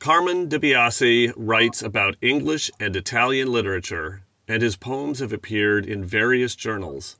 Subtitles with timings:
[0.00, 6.02] Carmine Di Biase writes about English and Italian literature, and his poems have appeared in
[6.02, 7.18] various journals.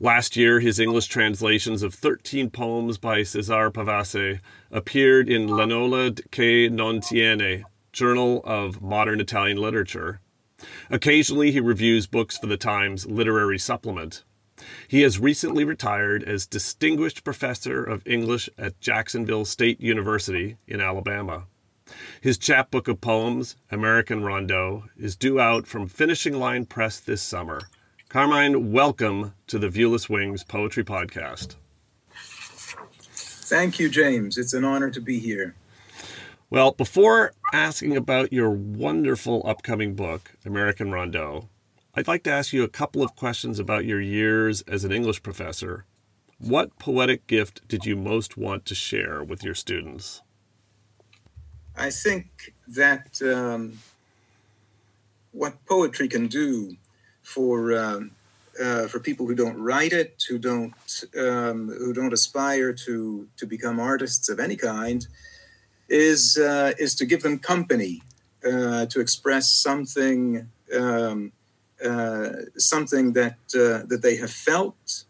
[0.00, 6.70] Last year, his English translations of 13 poems by Cesare Pavese appeared in L'anello che
[6.70, 10.22] non tiene, Journal of Modern Italian Literature.
[10.88, 14.24] Occasionally, he reviews books for the Times Literary Supplement.
[14.88, 21.44] He has recently retired as Distinguished Professor of English at Jacksonville State University in Alabama.
[22.20, 27.62] His chapbook of poems, American Rondeau, is due out from Finishing Line Press this summer.
[28.08, 31.56] Carmine, welcome to the Viewless Wings Poetry Podcast.
[32.18, 34.38] Thank you, James.
[34.38, 35.54] It's an honor to be here.
[36.50, 41.48] Well, before asking about your wonderful upcoming book, American Rondeau,
[41.94, 45.22] I'd like to ask you a couple of questions about your years as an English
[45.22, 45.86] professor.
[46.38, 50.22] What poetic gift did you most want to share with your students?
[51.76, 53.78] I think that um,
[55.32, 56.76] what poetry can do
[57.22, 58.12] for um,
[58.62, 63.46] uh, for people who don't write it, who don't um, who don't aspire to to
[63.46, 65.06] become artists of any kind,
[65.88, 68.02] is uh, is to give them company,
[68.44, 71.32] uh, to express something um,
[71.84, 75.04] uh, something that uh, that they have felt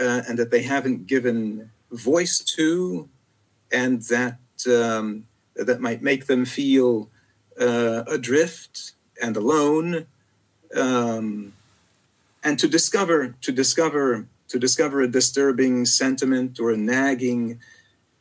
[0.00, 3.08] uh, and that they haven't given voice to,
[3.70, 5.27] and that um,
[5.58, 7.10] that might make them feel
[7.60, 10.06] uh, adrift and alone,
[10.76, 11.52] um,
[12.44, 17.60] and to discover to discover to discover a disturbing sentiment or a nagging,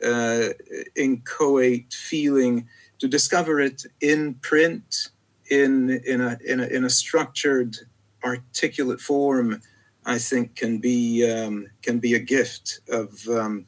[0.03, 0.49] uh,
[0.95, 2.67] inchoate feeling,
[2.99, 5.09] to discover it in print,
[5.49, 7.77] in in a in a, in a structured,
[8.23, 9.61] articulate form.
[10.05, 13.65] I think can be um, can be a gift of um,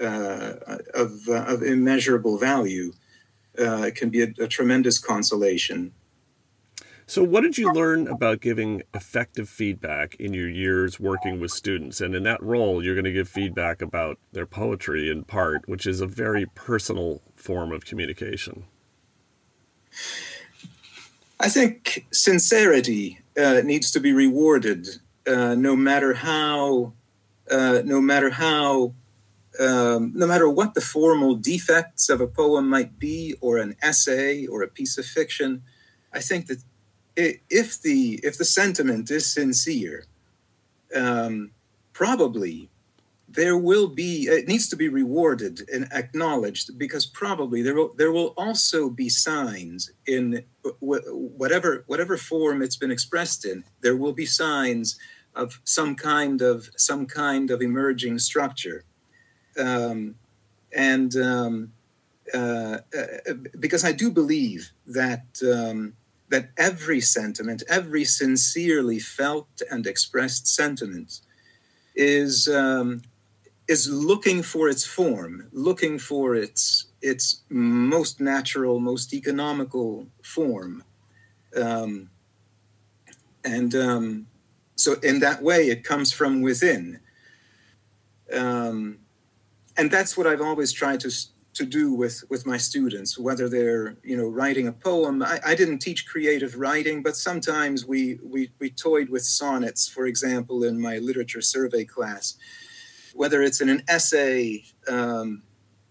[0.00, 0.54] uh,
[0.94, 2.92] of, uh, of immeasurable value.
[3.56, 5.92] Uh, can be a, a tremendous consolation.
[7.06, 12.00] So, what did you learn about giving effective feedback in your years working with students?
[12.00, 15.86] And in that role, you're going to give feedback about their poetry in part, which
[15.86, 18.64] is a very personal form of communication.
[21.38, 24.88] I think sincerity uh, needs to be rewarded,
[25.26, 26.94] uh, no matter how,
[27.50, 28.94] uh, no matter how
[29.60, 34.46] um, no matter what the formal defects of a poem might be, or an essay,
[34.46, 35.62] or a piece of fiction,
[36.12, 36.62] I think that
[37.16, 40.04] if the if the sentiment is sincere,
[40.94, 41.52] um,
[41.92, 42.70] probably
[43.28, 48.12] there will be it needs to be rewarded and acknowledged because probably there will there
[48.12, 50.44] will also be signs in
[50.80, 53.64] whatever whatever form it's been expressed in.
[53.80, 54.98] There will be signs
[55.34, 58.84] of some kind of some kind of emerging structure
[59.58, 60.16] um,
[60.72, 61.72] and um,
[62.32, 65.94] uh, uh, because I do believe that um,
[66.30, 71.20] that every sentiment, every sincerely felt and expressed sentiment,
[71.94, 73.02] is um,
[73.68, 80.82] is looking for its form, looking for its its most natural, most economical form,
[81.56, 82.08] um,
[83.44, 84.26] and um,
[84.76, 87.00] so in that way, it comes from within.
[88.32, 88.98] Um,
[89.76, 91.10] and that's what I've always tried to
[91.54, 95.22] to do with with my students, whether they're you know writing a poem.
[95.22, 100.06] I, I didn't teach creative writing, but sometimes we, we we toyed with sonnets, for
[100.06, 102.36] example, in my literature survey class.
[103.14, 105.42] Whether it's in an essay um,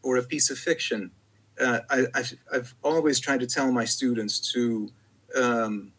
[0.02, 1.12] or a piece of fiction,
[1.60, 4.90] uh, I, have I've always tried to tell my students to
[5.36, 5.94] um,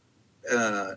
[0.50, 0.92] uh,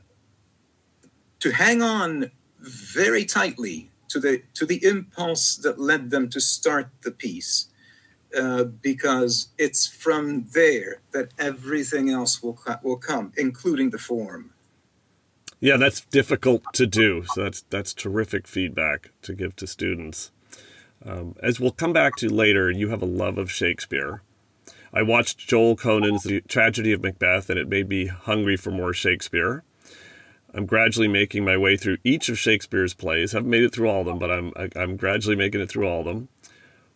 [1.39, 6.89] to hang on very tightly to the to the impulse that led them to start
[7.03, 7.67] the piece
[8.37, 14.51] uh, because it's from there that everything else will will come including the form.
[15.59, 17.23] Yeah that's difficult to do.
[17.33, 20.31] So that's that's terrific feedback to give to students.
[21.05, 24.21] Um, as we'll come back to later you have a love of shakespeare.
[24.93, 28.93] I watched Joel Coen's the tragedy of macbeth and it made me hungry for more
[28.93, 29.63] shakespeare
[30.53, 33.33] I'm gradually making my way through each of Shakespeare's plays.
[33.33, 35.87] I haven't made it through all of them, but I'm I'm gradually making it through
[35.87, 36.29] all of them.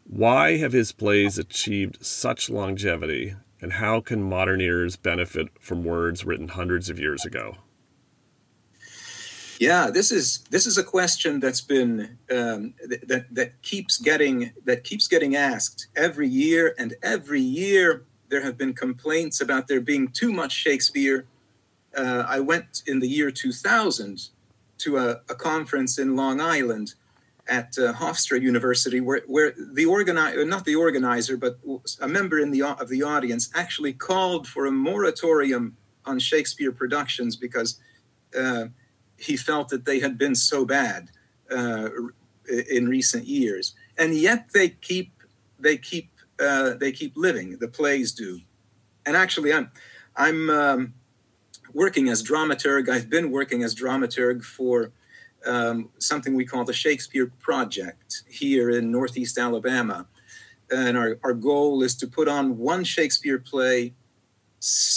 [0.05, 6.25] Why have his plays achieved such longevity, And how can modern ears benefit from words
[6.25, 7.57] written hundreds of years ago?
[9.59, 12.73] Yeah, this is this is a question that's been um,
[13.07, 18.57] that that keeps getting that keeps getting asked every year, and every year there have
[18.57, 21.27] been complaints about there being too much Shakespeare.
[21.95, 24.29] Uh, I went in the year 2000
[24.79, 26.95] to a, a conference in Long Island
[27.47, 31.59] at uh, Hofstra University, where, where the organizer, not the organizer, but
[31.99, 37.35] a member in the of the audience actually called for a moratorium on Shakespeare productions
[37.35, 37.79] because
[38.37, 38.65] uh,
[39.17, 41.09] he felt that they had been so bad
[41.49, 41.89] uh,
[42.69, 45.11] in recent years, and yet they keep
[45.59, 46.09] they keep
[46.39, 47.57] uh, they keep living.
[47.57, 48.41] The plays do,
[49.05, 49.71] and actually, I'm
[50.15, 50.93] I'm um,
[51.73, 52.89] working as dramaturg.
[52.89, 54.91] I've been working as dramaturg for
[55.45, 60.07] um, something we call the Shakespeare Project here in Northeast Alabama,
[60.69, 63.93] and our our goal is to put on one Shakespeare play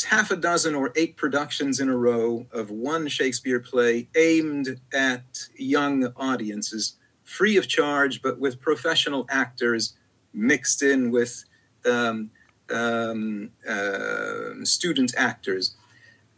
[0.09, 5.49] half a dozen or eight productions in a row of one Shakespeare play aimed at
[5.56, 9.94] young audiences, free of charge, but with professional actors
[10.35, 11.44] mixed in with
[11.87, 12.31] um,
[12.71, 15.75] um, uh, student actors.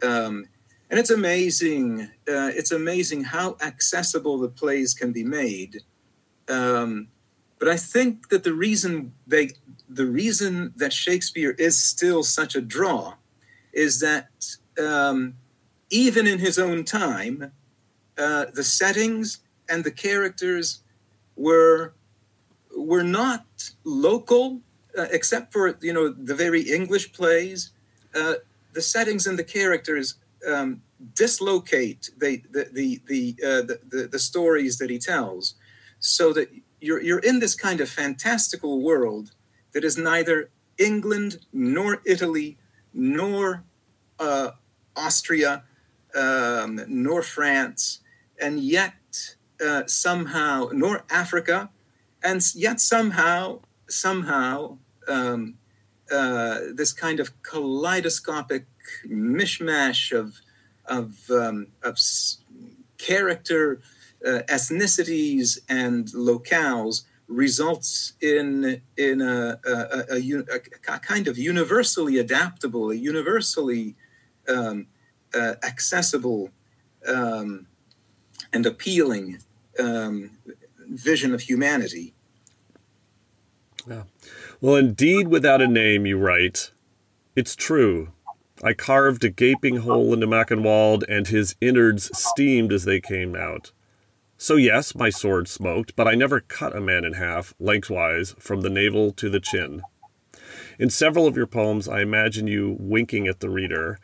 [0.03, 0.47] Um,
[0.89, 2.03] and it's amazing.
[2.27, 5.83] Uh, it's amazing how accessible the plays can be made.
[6.47, 7.09] Um,
[7.59, 9.49] but I think that the reason they
[9.89, 13.15] the reason that Shakespeare is still such a draw
[13.73, 15.35] is that um,
[15.89, 17.51] even in his own time,
[18.17, 19.39] uh, the settings
[19.69, 20.81] and the characters
[21.35, 21.93] were
[22.75, 24.61] were not local,
[24.97, 27.71] uh, except for you know the very English plays.
[28.15, 28.35] Uh,
[28.73, 30.15] the settings and the characters
[30.47, 30.81] um,
[31.13, 35.55] dislocate the the the the, uh, the, the the stories that he tells,
[35.99, 36.49] so that
[36.79, 39.31] you're you're in this kind of fantastical world
[39.73, 42.57] that is neither England nor Italy
[42.93, 43.63] nor
[44.19, 44.51] uh,
[44.95, 45.63] Austria
[46.15, 47.99] um, nor France,
[48.41, 48.93] and yet
[49.63, 51.69] uh, somehow nor Africa,
[52.23, 54.77] and yet somehow somehow
[55.07, 55.55] um,
[56.11, 58.65] uh, this kind of kaleidoscopic
[59.05, 60.41] mishmash of
[60.85, 61.29] of
[61.83, 61.97] of
[62.97, 63.79] character,
[64.25, 72.91] uh, ethnicities, and locales results in in a, a, a, a, kind of universally adaptable,
[72.91, 73.95] a universally
[74.47, 74.87] um,
[75.33, 76.49] uh, accessible
[77.05, 77.67] um,
[78.53, 79.39] and appealing
[79.79, 80.31] um,
[80.89, 82.13] vision of humanity.
[83.87, 84.03] Yeah.
[84.59, 86.71] Well, indeed, without a name, you write,
[87.35, 88.09] it's true.
[88.63, 93.71] I carved a gaping hole into Macdonwald, and his innards steamed as they came out.
[94.35, 98.61] So, yes, my sword smoked, but I never cut a man in half, lengthwise, from
[98.61, 99.83] the navel to the chin.
[100.79, 103.99] In several of your poems, I imagine you winking at the reader.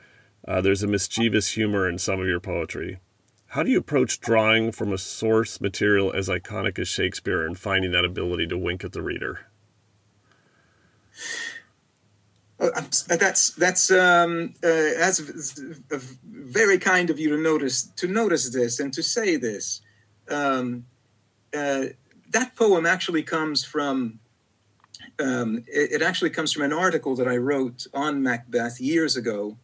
[0.48, 3.00] Uh, there's a mischievous humor in some of your poetry.
[3.48, 7.92] How do you approach drawing from a source material as iconic as Shakespeare and finding
[7.94, 9.48] that ability to wink at the reader?
[12.60, 12.69] Uh,
[13.07, 14.68] that's that's um, uh,
[14.98, 15.19] that's
[16.24, 19.81] very kind of you to notice to notice this and to say this
[20.30, 20.86] um,
[21.54, 21.86] uh,
[22.30, 24.19] that poem actually comes from
[25.19, 29.58] um, it, it, actually comes from an article that I wrote on Macbeth years ago,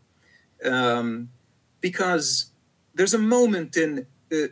[0.63, 1.29] um,
[1.81, 2.51] because
[2.93, 4.47] there's a moment in uh,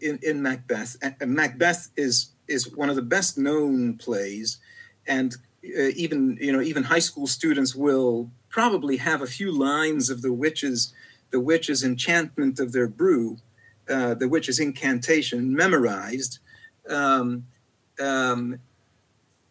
[0.00, 0.96] in, in Macbeth.
[1.24, 4.58] Macbeth is is one of the best known plays,
[5.06, 10.10] and uh, even you know even high school students will probably have a few lines
[10.10, 10.92] of the witches
[11.30, 13.38] the witches enchantment of their brew
[13.88, 16.38] uh, the witch's incantation memorized.
[16.88, 17.44] Um,
[18.00, 18.60] um,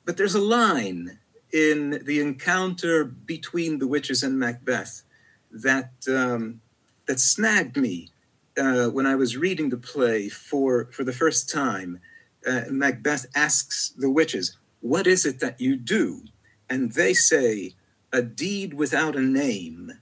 [0.05, 1.19] but there's a line
[1.53, 5.03] in the encounter between the witches and Macbeth
[5.51, 6.61] that um,
[7.07, 8.09] that snagged me
[8.57, 11.99] uh, when I was reading the play for for the first time.
[12.47, 16.25] Uh, Macbeth asks the witches, "What is it that you do?"
[16.69, 17.73] And they say,
[18.11, 19.93] "A deed without a name."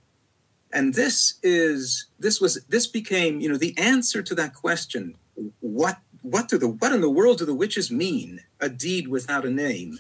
[0.72, 5.16] and this is this was this became you know the answer to that question
[5.60, 9.46] what what do the what in the world do the witches mean a deed without
[9.46, 10.00] a name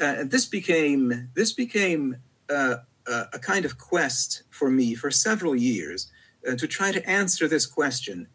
[0.00, 2.16] uh, this became this became
[2.50, 6.10] uh, uh, a kind of quest for me for several years
[6.48, 8.26] uh, to try to answer this question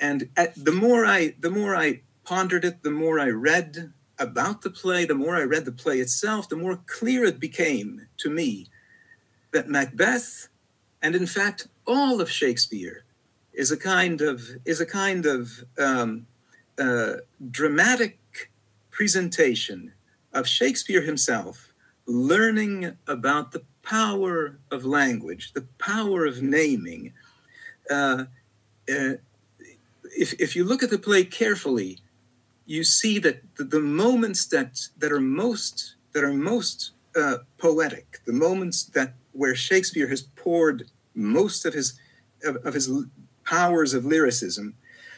[0.00, 4.62] and at, the more i the more i pondered it the more i read about
[4.62, 8.30] the play the more i read the play itself the more clear it became to
[8.30, 8.66] me
[9.52, 10.48] that macbeth
[11.02, 13.02] and in fact, all of Shakespeare
[13.52, 16.26] is a kind of is a kind of um,
[16.78, 17.14] uh,
[17.50, 18.18] dramatic
[18.90, 19.92] presentation
[20.32, 21.74] of Shakespeare himself
[22.06, 27.12] learning about the power of language, the power of naming.
[27.90, 28.24] Uh,
[28.88, 29.14] uh,
[30.04, 31.98] if, if you look at the play carefully,
[32.66, 38.20] you see that the, the moments that, that are most that are most uh, poetic,
[38.26, 41.98] the moments that where Shakespeare has poured most of his
[42.44, 42.90] of, of his
[43.44, 44.74] powers of lyricism,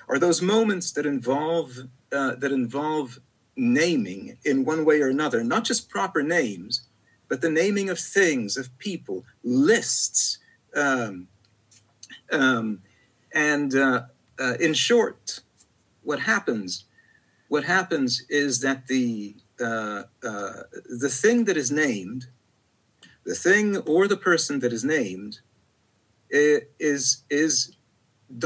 [0.09, 1.79] are those moments that involve
[2.13, 3.21] uh, that involve
[3.57, 6.83] naming in one way or another, not just proper names,
[7.29, 10.39] but the naming of things, of people, lists,
[10.75, 11.29] um,
[12.33, 12.81] um,
[13.33, 14.03] and uh,
[14.39, 15.41] uh, in short,
[16.03, 16.85] what happens?
[17.55, 20.63] What happens is that the uh, uh
[21.03, 22.27] the thing that is named,
[23.25, 25.39] the thing or the person that is named,
[26.29, 27.77] is is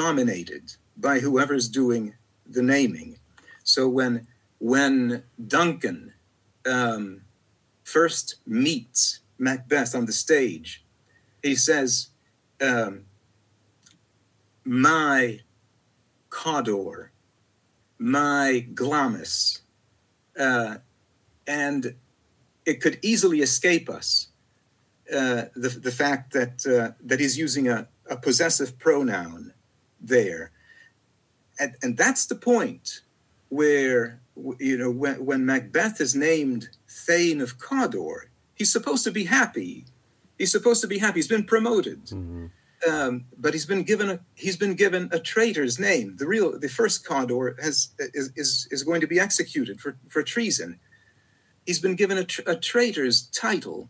[0.02, 2.16] dominated by whoever's doing
[2.56, 3.18] the naming.
[3.64, 4.26] So when
[4.58, 5.22] when
[5.56, 6.12] Duncan
[6.66, 7.22] um,
[7.84, 10.84] first meets Macbeth on the stage,
[11.42, 12.10] he says,
[12.60, 13.06] um,
[14.66, 15.40] "My
[16.28, 17.12] Cawdor,
[17.98, 19.60] my Glamis,"
[20.38, 20.76] uh,
[21.46, 21.94] and
[22.64, 24.28] it could easily escape us.
[25.12, 29.52] Uh, the the fact that uh, that he's using a, a possessive pronoun
[30.00, 30.50] there,
[31.58, 33.00] and and that's the point
[33.48, 34.20] where
[34.58, 38.28] you know when, when macbeth is named thane of cawdor
[38.58, 39.86] he's supposed to be happy.
[40.36, 41.20] He's supposed to be happy.
[41.20, 42.06] He's been promoted.
[42.06, 42.46] Mm-hmm.
[42.86, 46.68] Um, but he's been given a he's been given a traitor's name the real the
[46.68, 50.78] first cawdor has is is, is going to be executed for for treason
[51.66, 53.88] he's been given a, a traitor's title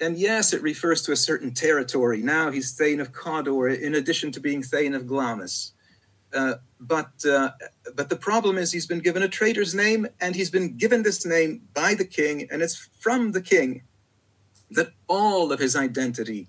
[0.00, 2.22] and yes, it refers to a certain territory.
[2.22, 5.72] Now he's Thane of Cawdor, in addition to being Thane of Glamis.
[6.32, 7.52] Uh, but uh,
[7.94, 11.24] but the problem is he's been given a traitor's name, and he's been given this
[11.24, 13.82] name by the king, and it's from the king
[14.70, 16.48] that all of his identity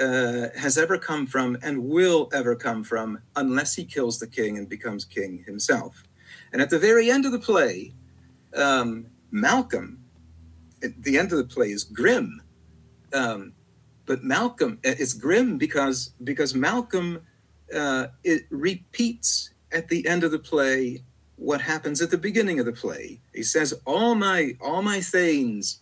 [0.00, 4.58] uh, has ever come from and will ever come from, unless he kills the king
[4.58, 6.04] and becomes king himself.
[6.52, 7.94] And at the very end of the play,
[8.54, 10.02] um, Malcolm,
[10.82, 12.42] at the end of the play, is grim.
[13.12, 13.52] Um,
[14.06, 17.22] but Malcolm, it's grim because because Malcolm
[17.74, 21.02] uh, it repeats at the end of the play
[21.36, 23.20] what happens at the beginning of the play.
[23.34, 25.80] He says, "All my all my thanes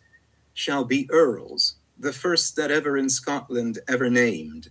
[0.55, 4.71] shall be earls, the first that ever in Scotland ever named."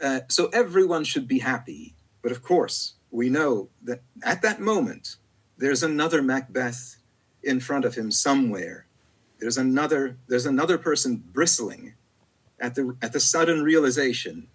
[0.00, 1.94] Uh, so everyone should be happy.
[2.22, 5.16] But of course, we know that at that moment,
[5.56, 6.96] there's another Macbeth
[7.42, 8.86] in front of him somewhere.
[9.38, 11.94] There's another there's another person bristling
[12.58, 14.48] at the at the sudden realization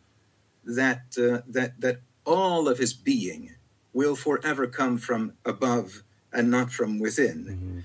[0.63, 3.55] that uh, that that all of his being
[3.93, 7.45] will forever come from above and not from within.
[7.45, 7.79] Mm-hmm.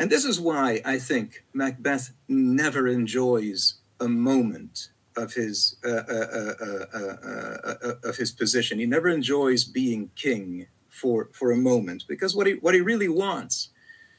[0.00, 6.54] And this is why I think Macbeth never enjoys a moment of his uh, uh,
[6.94, 8.78] uh, of his position.
[8.78, 13.10] He never enjoys being king for for a moment because what he what he really
[13.10, 13.68] wants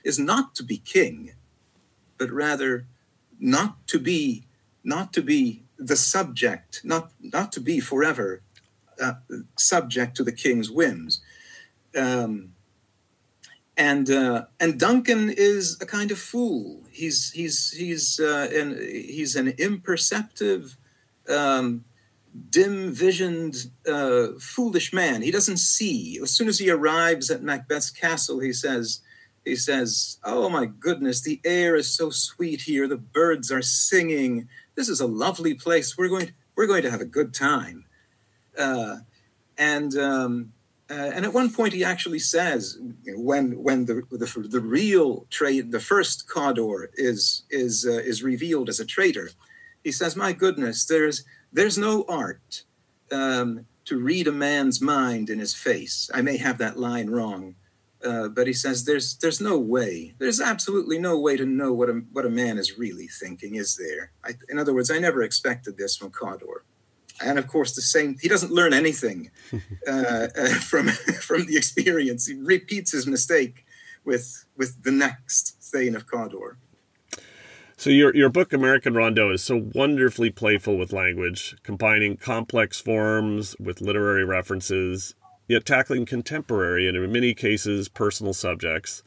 [0.04, 1.34] is not to be king,
[2.20, 2.86] but rather
[3.40, 4.46] not to be
[4.84, 8.44] not to be the subject, not not to be forever
[9.02, 9.14] uh,
[9.58, 11.22] subject to the king's whims.
[11.98, 12.54] Um,
[13.78, 16.82] and uh, and Duncan is a kind of fool.
[16.92, 20.78] He's he's he's uh, an he's an imperceptive,
[21.30, 21.86] um,
[22.50, 25.22] dim-visioned, uh, foolish man.
[25.22, 26.20] He doesn't see.
[26.22, 29.02] As soon as he arrives at Macbeth's castle, he says.
[29.44, 32.88] He says, "Oh my goodness, the air is so sweet here.
[32.88, 35.98] The birds are singing this is a lovely place.
[35.98, 37.86] We're going we're going to have a good time.
[38.58, 38.98] Uh,
[39.58, 40.54] and um,
[40.92, 45.72] uh, and at one point he actually says when when the the, the real trade
[45.72, 49.30] the first Cawdor is is uh, is revealed as a traitor,
[49.84, 52.66] he says, "My goodness, there's there's no art."
[53.12, 56.10] Um, to read a man's mind in his face.
[56.14, 57.56] I may have that line wrong,
[58.04, 61.90] uh, but he says there's there's no way, there's absolutely no way to know what
[61.90, 64.12] a what a man is really thinking, is there?
[64.24, 66.64] I, in other words, I never expected this from Cawdor,
[67.24, 68.18] and of course the same.
[68.22, 69.32] He doesn't learn anything
[69.88, 70.88] uh, uh, from
[71.22, 72.28] from the experience.
[72.28, 73.66] He repeats his mistake
[74.04, 76.58] with with the next Thane of Cawdor.
[77.78, 83.56] So your your book American Rondeau is so wonderfully playful with language, combining complex forms
[83.60, 85.16] with literary references
[85.52, 89.04] yet tackling contemporary and in many cases personal subjects.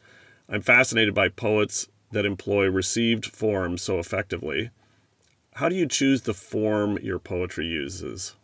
[0.47, 4.69] I'm fascinated by poets that employ received forms so effectively.
[5.55, 8.35] How do you choose the form your poetry uses?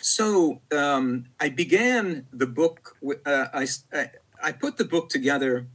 [0.00, 2.96] So um, I began the book.
[3.26, 3.66] Uh, I,
[4.40, 5.66] I put the book together.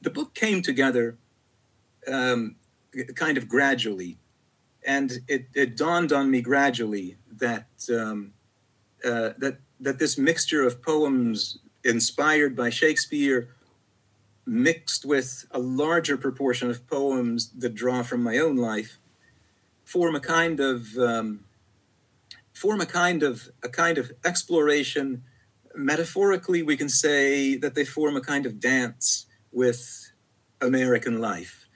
[0.00, 1.16] The book came together
[2.08, 2.56] um,
[3.14, 4.18] kind of gradually.
[4.84, 8.32] And it, it dawned on me gradually that, um,
[9.04, 13.50] uh, that, that this mixture of poems inspired by Shakespeare
[14.46, 18.98] mixed with a larger proportion of poems that draw from my own life
[19.84, 21.44] form a kind of um,
[22.52, 25.22] form a kind of a kind of exploration.
[25.74, 30.12] Metaphorically we can say that they form a kind of dance with
[30.60, 31.68] american life.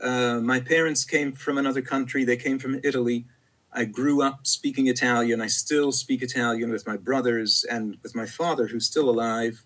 [0.00, 2.24] Uh, my parents came from another country.
[2.24, 3.26] They came from italy.
[3.72, 5.40] I grew up speaking italian.
[5.40, 9.64] I still speak italian with my brothers and with my father who's still alive.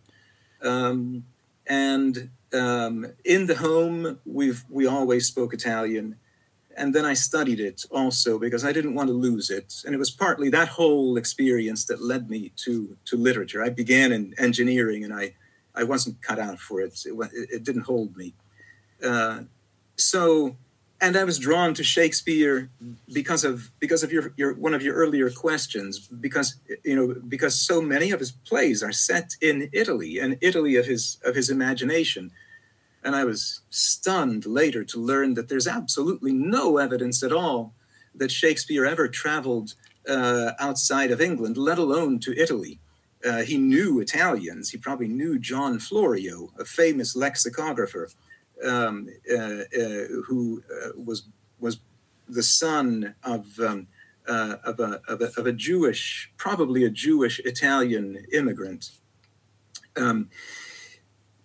[0.62, 1.24] Um,
[1.66, 6.16] and um, in the home, we've we always spoke Italian,
[6.76, 9.98] and then I studied it also because I didn't want to lose it, and it
[9.98, 13.62] was partly that whole experience that led me to to literature.
[13.62, 15.34] I began in engineering, and I
[15.74, 17.04] I wasn't cut out for it.
[17.04, 18.34] It, it didn't hold me.
[19.02, 19.42] Uh,
[19.96, 20.56] so
[21.00, 22.70] and I was drawn to Shakespeare
[23.12, 27.54] because of because of your, your one of your earlier questions because you know because
[27.54, 31.50] so many of his plays are set in Italy and Italy of his of his
[31.50, 32.32] imagination.
[33.04, 37.74] And I was stunned later to learn that there's absolutely no evidence at all
[38.12, 39.74] that Shakespeare ever traveled
[40.08, 42.80] uh, outside of England let alone to Italy.
[43.24, 44.70] Uh, he knew Italians.
[44.70, 48.08] He probably knew John Florio a famous lexicographer
[48.64, 51.24] um, uh, uh, who uh, was
[51.58, 51.80] was
[52.28, 53.86] the son of um,
[54.26, 58.90] of a, of, a, of, a, Jewish, probably a Jewish Italian immigrant.
[59.96, 60.28] Um,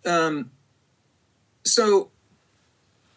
[0.06, 0.52] um,
[1.64, 2.12] so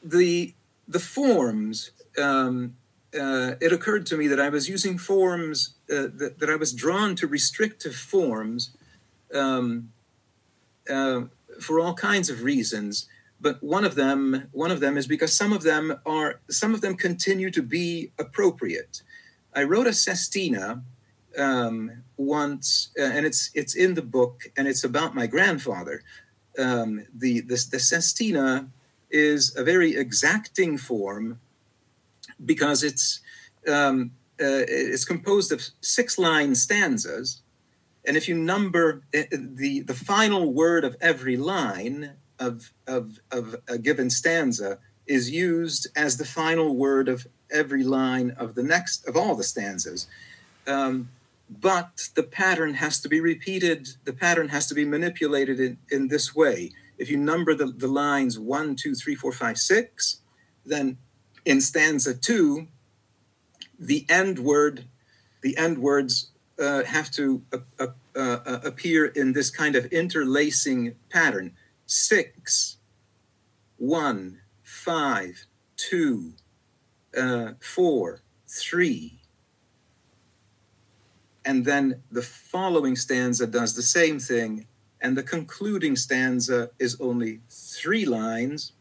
[0.03, 0.55] the
[0.87, 1.91] the forms.
[2.19, 2.77] Um,
[3.15, 6.73] uh, it occurred to me that I was using forms uh, that, that, I was
[6.73, 8.77] drawn to restrictive forms
[9.33, 9.91] um,
[10.91, 11.23] uh,
[11.61, 13.07] for all kinds of reasons
[13.41, 16.81] but one of them one of them is because some of them are some of
[16.81, 19.03] them continue to be appropriate.
[19.55, 20.83] I wrote a sestina
[21.39, 26.03] um, once uh, and it's it's in the book and it's about my grandfather.
[26.59, 28.69] Um, the, the the sestina
[29.11, 31.41] is a very exacting form
[32.45, 33.21] because it's
[33.69, 37.43] um, uh, it's composed of six line stanzas.
[38.07, 43.57] And if you number uh, the the final word of every line of, of, of
[43.69, 49.07] a given stanza is used as the final word of every line of the next
[49.07, 50.07] of all the stanzas.
[50.67, 51.11] Um,
[51.49, 56.09] but the pattern has to be repeated, the pattern has to be manipulated in, in
[56.09, 56.73] this way.
[56.99, 60.21] If you number the, the lines one, two, three, four, five, six,
[60.65, 60.99] then
[61.45, 62.67] in stanza two,
[63.79, 64.87] the end word,
[65.43, 70.95] the end words uh, have to uh, uh, uh appear in this kind of interlacing
[71.11, 71.53] pattern
[71.87, 72.79] six,
[73.79, 75.47] one, five,
[75.77, 76.33] two,
[77.17, 79.21] uh, four, three.
[81.45, 84.67] And then the following stanza does the same thing,
[85.01, 88.73] and the concluding stanza is only three lines,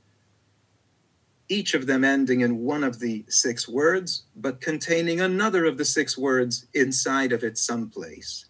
[1.48, 5.86] each of them ending in one of the six words, but containing another of the
[5.86, 8.46] six words inside of it someplace.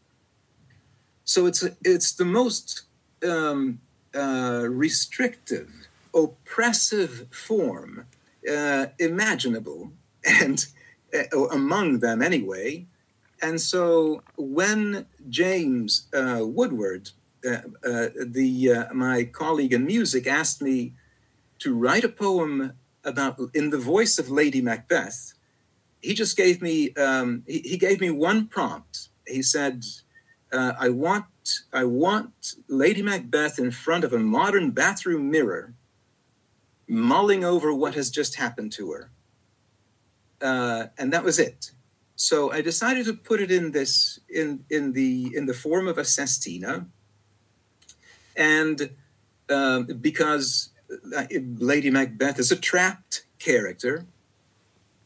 [1.25, 2.83] So it's it's the most
[3.27, 3.81] um,
[4.15, 8.05] uh, restrictive, oppressive form
[8.49, 9.91] uh, imaginable,
[10.25, 10.67] and
[11.13, 12.85] uh, among them anyway.
[13.41, 20.93] And so when James uh, Woodward, the my colleague in music, asked me
[21.59, 22.73] to write a poem
[23.03, 25.33] about in the voice of Lady Macbeth,
[26.01, 29.09] he just gave me um, he, he, gave me one prompt.
[29.27, 29.83] He said,
[30.57, 31.25] "I want
[31.71, 35.73] I want Lady Macbeth in front of a modern bathroom mirror,
[36.87, 39.09] mulling over what has just happened to her.
[40.41, 41.71] Uh, and that was it.
[42.15, 45.97] So I decided to put it in this in in the in the form of
[45.97, 46.87] a sestina,
[48.35, 48.91] and
[49.49, 50.69] uh, because
[51.15, 54.05] uh, Lady Macbeth is a trapped character,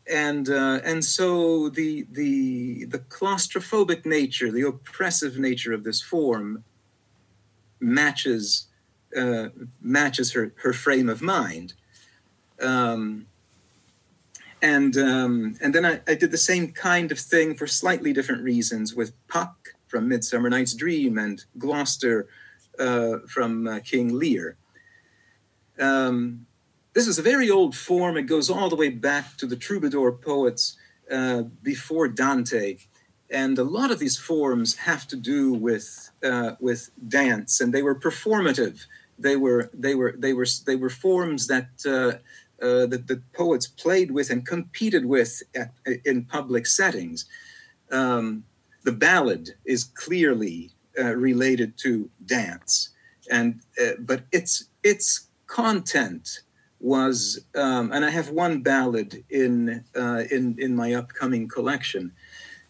[0.10, 6.64] and uh, and so the the the claustrophobic nature, the oppressive nature of this form
[7.80, 8.68] matches
[9.16, 9.50] uh,
[9.82, 11.74] matches her her frame of mind.
[12.62, 13.28] Um,
[14.62, 18.44] and um, and then I, I, did the same kind of thing for slightly different
[18.44, 22.28] reasons with Puck from Midsummer Night's Dream and Gloucester
[22.78, 24.58] uh, from uh, King Lear.
[25.80, 26.46] Um,
[27.00, 28.18] this is a very old form.
[28.18, 30.76] It goes all the way back to the troubadour poets
[31.10, 32.76] uh, before Dante.
[33.30, 37.82] And a lot of these forms have to do with uh, with dance, and they
[37.84, 38.86] were performative.
[39.18, 42.18] They were they were they were they were forms that uh,
[42.62, 45.72] uh, that the poets played with and competed with at,
[46.04, 47.26] in public settings.
[47.92, 48.44] Um,
[48.84, 52.90] the ballad is clearly uh, related to dance,
[53.32, 56.42] and uh, but its its content
[56.80, 62.14] was, um, and I have one ballad in uh, in in my upcoming collection.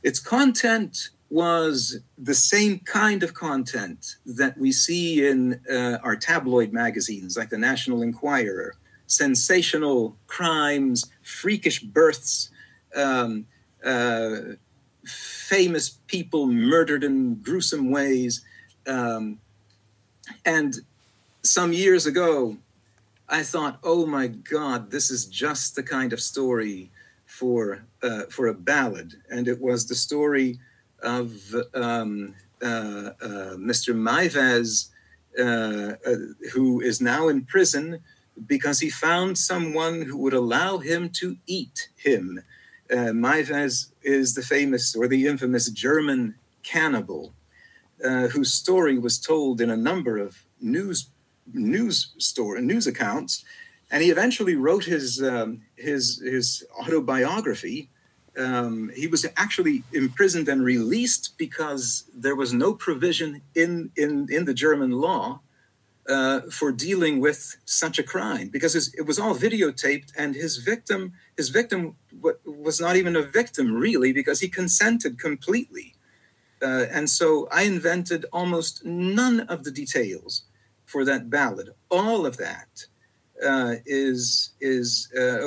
[0.03, 6.73] Its content was the same kind of content that we see in uh, our tabloid
[6.73, 8.75] magazines, like the National Enquirer
[9.09, 12.51] sensational crimes, freakish births,
[12.95, 13.47] um,
[13.83, 14.37] uh,
[15.03, 18.45] famous people murdered in gruesome ways.
[18.85, 19.39] Um,
[20.45, 20.75] and
[21.43, 22.57] some years ago,
[23.29, 26.91] I thought, oh my God, this is just the kind of story
[27.25, 30.59] for uh, for a ballad, and it was the story
[31.03, 31.31] of
[31.75, 33.93] um, uh, uh, Mr.
[33.95, 34.89] Meiwes,
[35.37, 37.99] uh, uh, who is now in prison
[38.47, 42.41] because he found someone who would allow him to eat him.
[42.91, 43.13] Uh,
[44.01, 47.33] is the famous or the infamous German cannibal
[48.03, 51.09] uh, whose story was told in a number of news
[51.53, 53.43] news store and news accounts,
[53.91, 57.89] and he eventually wrote his um, his his autobiography.
[58.37, 64.45] Um, he was actually imprisoned and released because there was no provision in in in
[64.45, 65.41] the German law
[66.09, 71.13] uh, for dealing with such a crime because it was all videotaped and his victim
[71.37, 71.95] his victim
[72.45, 75.93] was not even a victim really because he consented completely
[76.63, 80.43] uh, and so i invented almost none of the details
[80.89, 82.85] for that ballad all of that
[83.45, 85.39] uh, is is uh,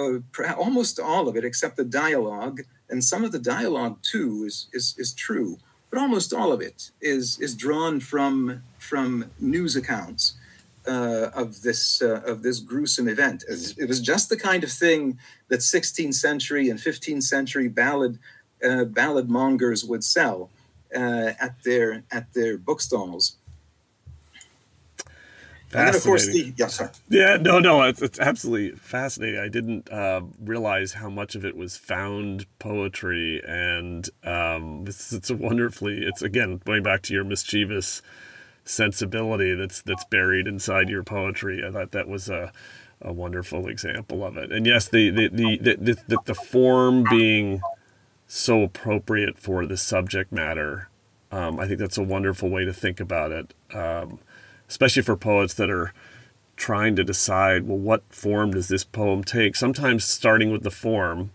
[0.55, 4.95] almost all of it except the dialogue and some of the dialogue too is is,
[4.99, 5.59] is true
[5.91, 10.35] but almost all of it is is drawn from from news accounts
[10.87, 13.45] uh, of this uh, of this gruesome event.
[13.49, 18.19] It was just the kind of thing that 16th century and 15th century ballad
[18.65, 20.51] uh, ballad mongers would sell
[20.95, 23.37] uh, at their at their bookstalls.
[25.75, 26.91] And then, of course, the yeah, sorry.
[27.09, 29.41] Yeah, no, no, it's, it's absolutely fascinating.
[29.41, 35.31] I didn't uh, realize how much of it was found poetry, and um, it's, it's
[35.31, 36.05] a wonderfully.
[36.05, 38.03] It's again going back to your mischievous
[38.65, 41.65] sensibility that's that's buried inside your poetry.
[41.67, 42.53] I thought that was a
[43.01, 44.53] a wonderful example of it.
[44.53, 47.61] And yes, the the the the, the, the form being
[48.27, 50.89] so appropriate for the subject matter.
[51.31, 54.19] Um, I think that's a wonderful way to think about it, um,
[54.73, 55.93] especially for poets that are
[56.57, 59.55] trying to decide, well, what form does this poem take?
[59.55, 61.31] Sometimes starting with the form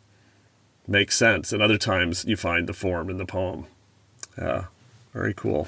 [0.88, 3.68] makes sense, and other times you find the form in the poem.
[4.40, 4.66] Yeah,
[5.14, 5.68] very cool.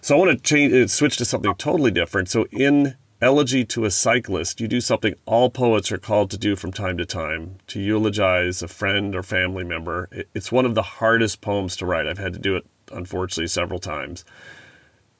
[0.00, 2.30] So I want to change, uh, switch to something totally different.
[2.30, 6.56] So in Elegy to a Cyclist, you do something all poets are called to do
[6.56, 10.08] from time to time to eulogize a friend or family member.
[10.34, 12.06] It's one of the hardest poems to write.
[12.06, 14.24] I've had to do it, unfortunately, several times,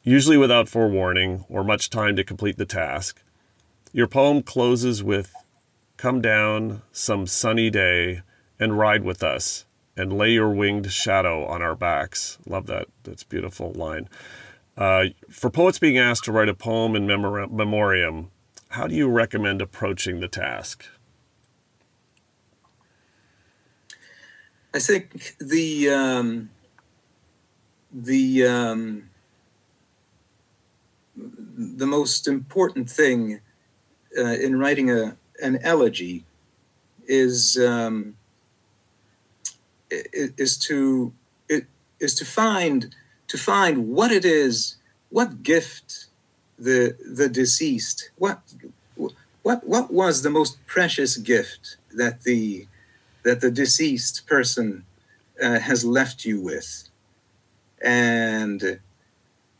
[0.02, 3.22] usually without forewarning or much time to complete the task.
[3.92, 5.34] Your poem closes with
[6.00, 8.22] Come down some sunny day
[8.58, 9.66] and ride with us
[9.98, 12.38] and lay your winged shadow on our backs.
[12.46, 12.86] Love that.
[13.02, 14.08] That's beautiful line.
[14.78, 18.30] Uh, for poets being asked to write a poem in memor- memoriam,
[18.70, 20.86] how do you recommend approaching the task?
[24.72, 26.48] I think the um,
[27.92, 29.10] the um,
[31.20, 33.40] the most important thing
[34.16, 36.24] uh, in writing a an elegy
[37.06, 38.16] is um,
[39.90, 41.12] is to
[41.98, 42.94] is to find
[43.28, 44.76] to find what it is,
[45.10, 46.06] what gift
[46.58, 48.40] the the deceased, what
[49.42, 52.66] what what was the most precious gift that the
[53.22, 54.84] that the deceased person
[55.42, 56.88] uh, has left you with,
[57.82, 58.80] and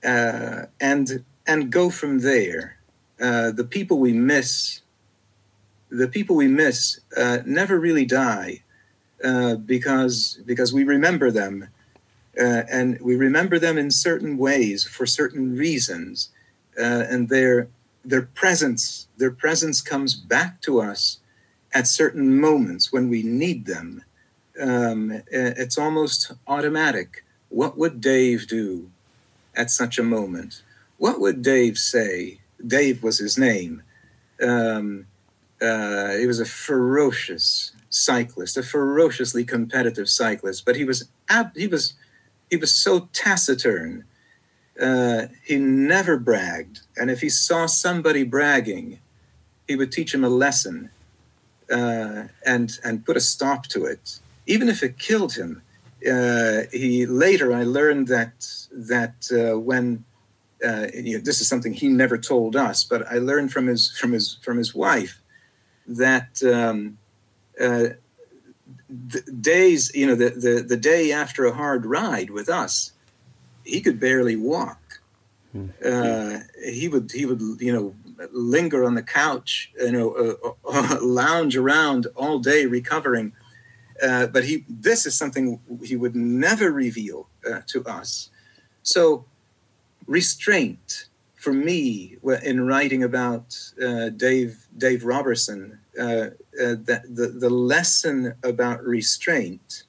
[0.05, 2.77] uh, and and go from there.
[3.21, 4.83] Uh, the people we miss,
[5.91, 8.63] the people we miss, uh, never really die
[9.25, 11.69] uh, because because we remember them
[12.41, 16.31] uh, and we remember them in certain ways for certain reasons,
[16.79, 17.69] uh, and their
[18.05, 21.19] their presence their presence comes back to us
[21.75, 24.05] at certain moments when we need them.
[24.61, 27.25] Um, it's almost automatic.
[27.49, 28.91] What would Dave do
[29.57, 30.63] at such a moment?
[31.01, 32.41] What would Dave say?
[32.67, 33.85] Dave was his name.
[34.43, 35.09] Um,
[35.63, 41.69] uh, he was a ferocious cyclist, a ferociously competitive cyclist, but he was ab- he
[41.69, 41.95] was
[42.51, 44.05] he was so taciturn.
[44.81, 46.81] Uh, he never bragged.
[46.97, 49.01] And if he saw somebody bragging,
[49.69, 50.91] he would teach him a lesson.
[51.73, 55.63] uh, and and put a stop to it, even if it killed him.
[56.11, 60.05] Uh, he later I learned that that uh, when
[60.67, 63.97] uh, you know, this is something he never told us, but I learned from his
[63.97, 65.23] from his from his wife
[65.87, 66.99] that um,
[67.61, 67.89] uh,
[69.41, 72.93] days you know the, the the day after a hard ride with us,
[73.65, 75.01] he could barely walk.
[75.53, 75.69] Hmm.
[75.85, 77.95] Uh, he would he would you know
[78.33, 83.33] linger on the couch, you know, uh, uh, lounge around all day recovering.
[84.03, 88.31] Uh, but he, this is something he would never reveal uh, to us.
[88.83, 89.27] So,
[90.11, 98.35] restraint for me in writing about uh, Dave Dave Robertson, uh, the, the the lesson
[98.43, 99.85] about restraint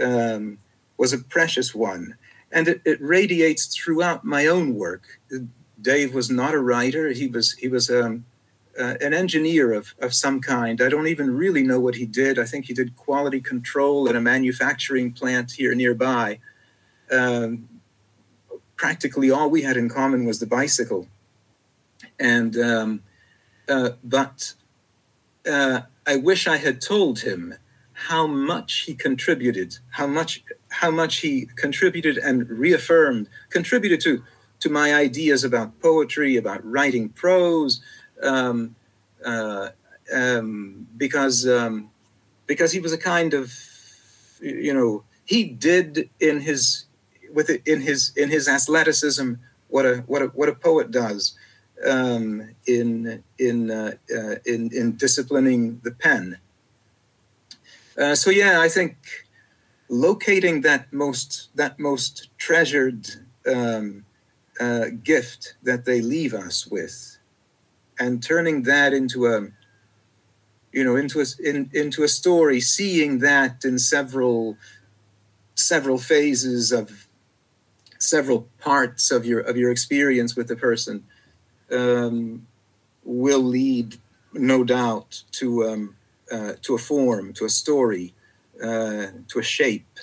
[0.00, 0.58] um,
[0.96, 2.16] was a precious one,
[2.50, 5.20] and it, it radiates throughout my own work.
[5.80, 7.10] Dave was not a writer.
[7.10, 8.24] He was he was um,
[8.78, 10.80] uh, an engineer of, of some kind.
[10.80, 12.38] I don't even really know what he did.
[12.38, 16.40] I think he did quality control in a manufacturing plant here nearby.
[17.10, 17.79] Um,
[18.80, 21.06] practically all we had in common was the bicycle.
[22.18, 23.02] And um,
[23.68, 24.54] uh, but
[25.46, 27.56] uh, I wish I had told him
[28.08, 30.42] how much he contributed, how much
[30.80, 34.22] how much he contributed and reaffirmed, contributed to
[34.60, 37.82] to my ideas about poetry, about writing prose,
[38.22, 38.76] um,
[39.22, 39.68] uh,
[40.10, 41.90] um, because um,
[42.46, 43.52] because he was a kind of
[44.40, 46.86] you know he did in his
[47.32, 49.34] with it, in his in his athleticism
[49.68, 51.34] what a what a what a poet does
[51.86, 56.38] um, in in uh, uh, in in disciplining the pen.
[57.96, 58.96] Uh, so yeah, I think
[59.88, 63.08] locating that most that most treasured
[63.46, 64.04] um,
[64.60, 67.18] uh, gift that they leave us with
[67.98, 69.48] and turning that into a
[70.72, 74.56] you know into a in, into a story seeing that in several
[75.54, 77.08] several phases of
[78.00, 81.04] several parts of your of your experience with the person
[81.70, 82.46] um,
[83.04, 83.96] will lead
[84.32, 85.96] no doubt to um,
[86.32, 88.14] uh, to a form to a story
[88.62, 90.00] uh, to a shape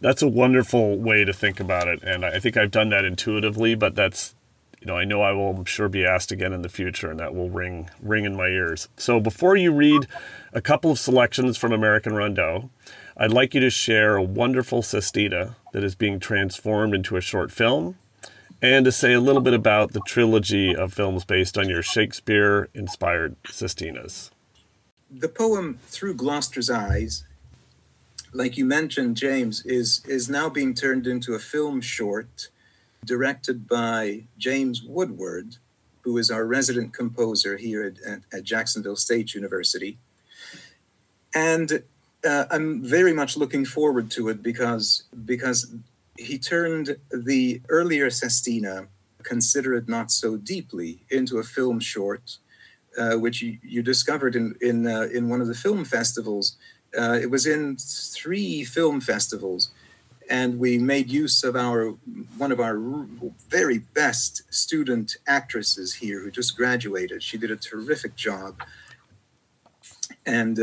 [0.00, 3.74] that's a wonderful way to think about it, and I think I've done that intuitively.
[3.74, 4.34] But that's,
[4.80, 7.18] you know, I know I will I'm sure be asked again in the future, and
[7.20, 8.88] that will ring ring in my ears.
[8.96, 10.06] So before you read
[10.52, 12.70] a couple of selections from American Rondeau,
[13.18, 17.50] I'd like you to share a wonderful sestina that is being transformed into a short
[17.50, 17.98] film,
[18.62, 23.36] and to say a little bit about the trilogy of films based on your Shakespeare-inspired
[23.44, 24.30] sestinas.
[25.10, 27.24] The poem Through Gloucester's Eyes
[28.32, 32.48] like you mentioned, James, is is now being turned into a film short
[33.04, 35.56] directed by James Woodward,
[36.02, 39.98] who is our resident composer here at, at, at Jacksonville State University.
[41.34, 41.84] And
[42.24, 45.74] uh, I'm very much looking forward to it because because
[46.16, 48.88] he turned the earlier Sestina,
[49.22, 52.38] Consider It Not So Deeply, into a film short,
[52.98, 56.56] uh, which you, you, discovered in in uh, in one of the film festivals
[56.96, 59.70] uh, it was in three film festivals,
[60.30, 61.90] and we made use of our
[62.36, 62.78] one of our
[63.48, 67.22] very best student actresses here who just graduated.
[67.22, 68.62] She did a terrific job,
[70.24, 70.58] and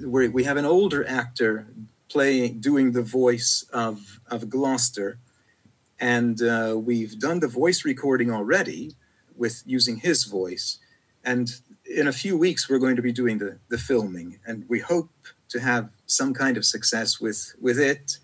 [0.00, 1.66] we have an older actor
[2.08, 5.18] playing doing the voice of of Gloucester,
[5.98, 8.94] and uh, we've done the voice recording already
[9.36, 10.78] with using his voice,
[11.24, 14.38] and in a few weeks we're going to be doing the, the filming.
[14.46, 15.10] And we hope
[15.48, 18.18] to have some kind of success with with it.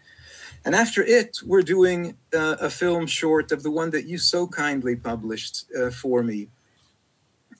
[0.64, 4.46] And after it we're doing uh, a film short of the one that you so
[4.46, 6.48] kindly published uh, for me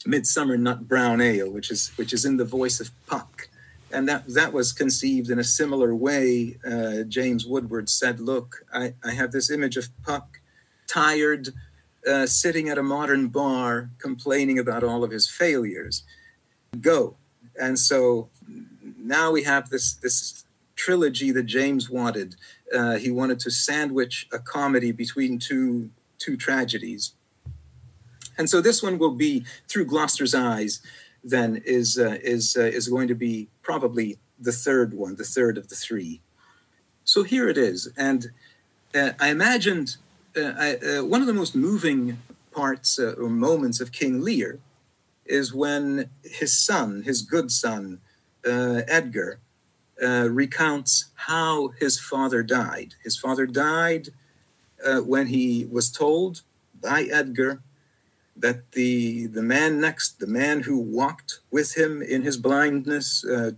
[0.06, 3.48] midsummer nut brown ale which is which is in the voice of puck
[3.90, 8.94] and that that was conceived in a similar way uh, james woodward said look I,
[9.04, 10.40] I have this image of puck
[10.86, 11.50] tired
[12.08, 16.04] uh, sitting at a modern bar complaining about all of his failures.
[16.80, 17.16] Go.
[17.60, 18.30] And so
[18.96, 20.44] now we have this, this
[20.76, 22.36] trilogy that James wanted.
[22.74, 27.14] Uh, he wanted to sandwich a comedy between two, two tragedies.
[28.36, 30.80] And so this one will be through Gloucester's eyes,
[31.24, 35.58] then is, uh, is, uh, is going to be probably the third one, the third
[35.58, 36.22] of the three.
[37.04, 37.92] So here it is.
[37.98, 38.30] And
[38.94, 39.98] uh, I imagined
[40.34, 42.16] uh, I, uh, one of the most moving
[42.50, 44.58] parts uh, or moments of King Lear
[45.26, 48.00] is when his son, his good son,
[48.46, 49.38] uh, Edgar,
[50.02, 52.94] uh, recounts how his father died.
[53.04, 54.08] His father died
[55.04, 56.40] when he was told
[56.80, 57.60] by Edgar
[58.40, 63.52] that the the man next, the man who walked with him in his blindness uh,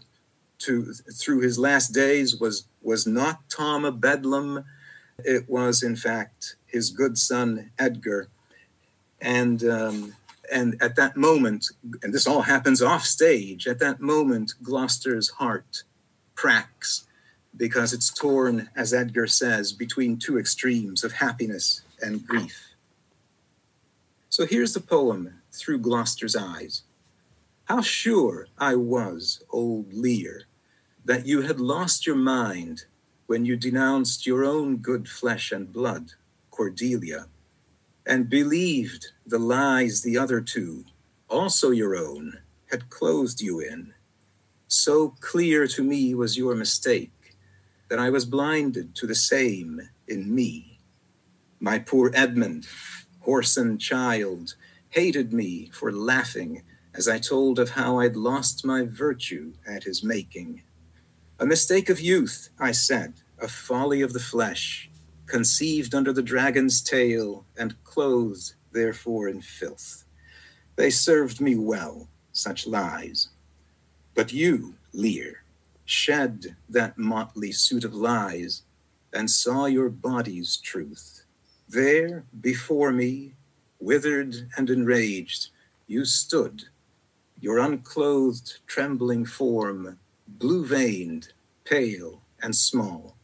[0.60, 4.64] to through his last days, was was not Tom of Bedlam.
[5.22, 8.28] It was, in fact, his good son Edgar,
[9.20, 10.14] and um,
[10.50, 11.66] and at that moment,
[12.02, 13.66] and this all happens off stage.
[13.66, 15.84] At that moment, Gloucester's heart
[16.34, 17.06] cracks
[17.56, 22.69] because it's torn, as Edgar says, between two extremes of happiness and grief.
[24.30, 26.84] So here's the poem through Gloucester's eyes.
[27.64, 30.44] How sure I was, old Lear,
[31.04, 32.84] that you had lost your mind
[33.26, 36.12] when you denounced your own good flesh and blood,
[36.52, 37.26] Cordelia,
[38.06, 40.84] and believed the lies the other two,
[41.28, 42.38] also your own,
[42.70, 43.94] had closed you in.
[44.68, 47.36] So clear to me was your mistake
[47.88, 50.78] that I was blinded to the same in me.
[51.58, 52.68] My poor Edmund,
[53.26, 54.54] whoreson child,
[54.90, 56.62] hated me for laughing
[56.94, 60.62] as I told of how I'd lost my virtue at his making.
[61.38, 64.90] A mistake of youth, I said, a folly of the flesh,
[65.26, 70.04] conceived under the dragon's tail and clothed therefore in filth.
[70.76, 73.28] They served me well, such lies.
[74.14, 75.44] But you, Lear,
[75.85, 78.62] shed that motley suit of lies
[79.12, 81.24] and saw your body's truth.
[81.72, 83.35] There, before me,
[83.78, 85.50] withered and enraged,
[85.87, 86.64] you stood,
[87.38, 91.33] your unclothed, trembling form, blue veined,
[91.64, 93.14] pale, and small.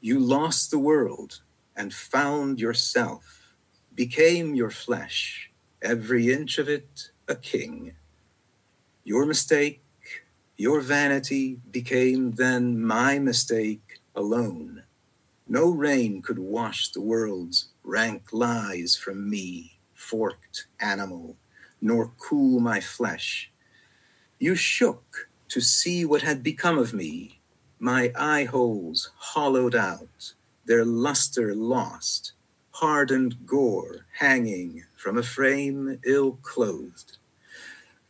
[0.00, 1.42] You lost the world
[1.76, 3.54] and found yourself,
[3.94, 7.94] became your flesh, every inch of it a king.
[9.04, 9.84] Your mistake,
[10.56, 14.82] your vanity became then my mistake alone.
[15.48, 21.36] No rain could wash the world's rank lies from me, forked animal,
[21.80, 23.52] nor cool my flesh.
[24.40, 27.40] You shook to see what had become of me,
[27.78, 32.32] my eye holes hollowed out, their luster lost,
[32.72, 37.18] hardened gore hanging from a frame ill clothed.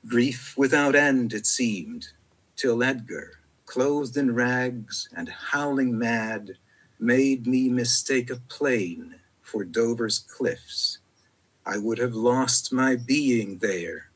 [0.06, 2.08] Grief without end it seemed,
[2.56, 6.56] till Edgar, clothed in rags and howling mad,
[6.98, 10.98] made me mistake a plain for Dover's cliffs.
[11.64, 14.10] I would have lost my being there,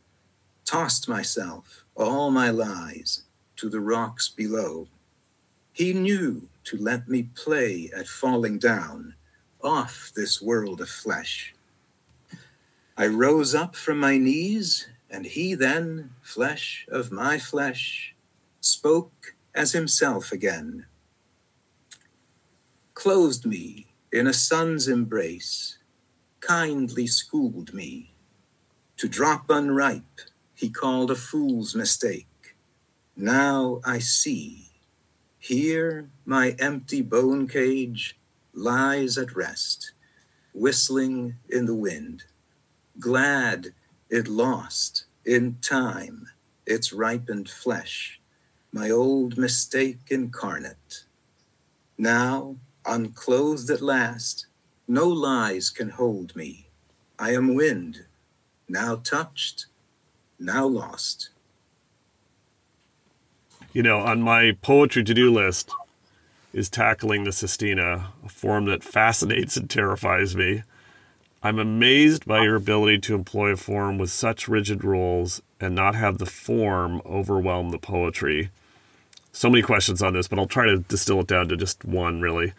[0.64, 3.22] tossed myself, all my lies,
[3.56, 4.88] to the rocks below.
[5.72, 9.14] He knew to let me play at falling down
[9.62, 11.54] off this world of flesh.
[12.96, 18.14] I rose up from my knees, and he then, flesh of my flesh,
[18.60, 20.86] spoke as himself again
[23.00, 25.78] closed me in a son's embrace,
[26.40, 28.12] kindly schooled me.
[28.98, 30.20] To drop unripe,
[30.54, 32.56] he called a fool's mistake.
[33.16, 34.72] Now I see.
[35.38, 38.18] Here my empty bone cage
[38.52, 39.92] lies at rest,
[40.52, 42.24] whistling in the wind,
[42.98, 43.68] glad
[44.10, 46.26] it lost in time
[46.66, 48.20] its ripened flesh,
[48.70, 51.06] my old mistake incarnate.
[51.96, 52.56] Now
[52.90, 54.46] unclothed at last,
[54.88, 56.66] no lies can hold me.
[57.18, 58.06] I am wind,
[58.68, 59.66] now touched,
[60.40, 61.30] now lost.
[63.72, 65.70] You know, on my poetry to do list
[66.52, 70.64] is tackling the sestina, a form that fascinates and terrifies me.
[71.44, 75.94] I'm amazed by your ability to employ a form with such rigid rules and not
[75.94, 78.50] have the form overwhelm the poetry.
[79.32, 82.20] So many questions on this, but I'll try to distill it down to just one
[82.20, 82.52] really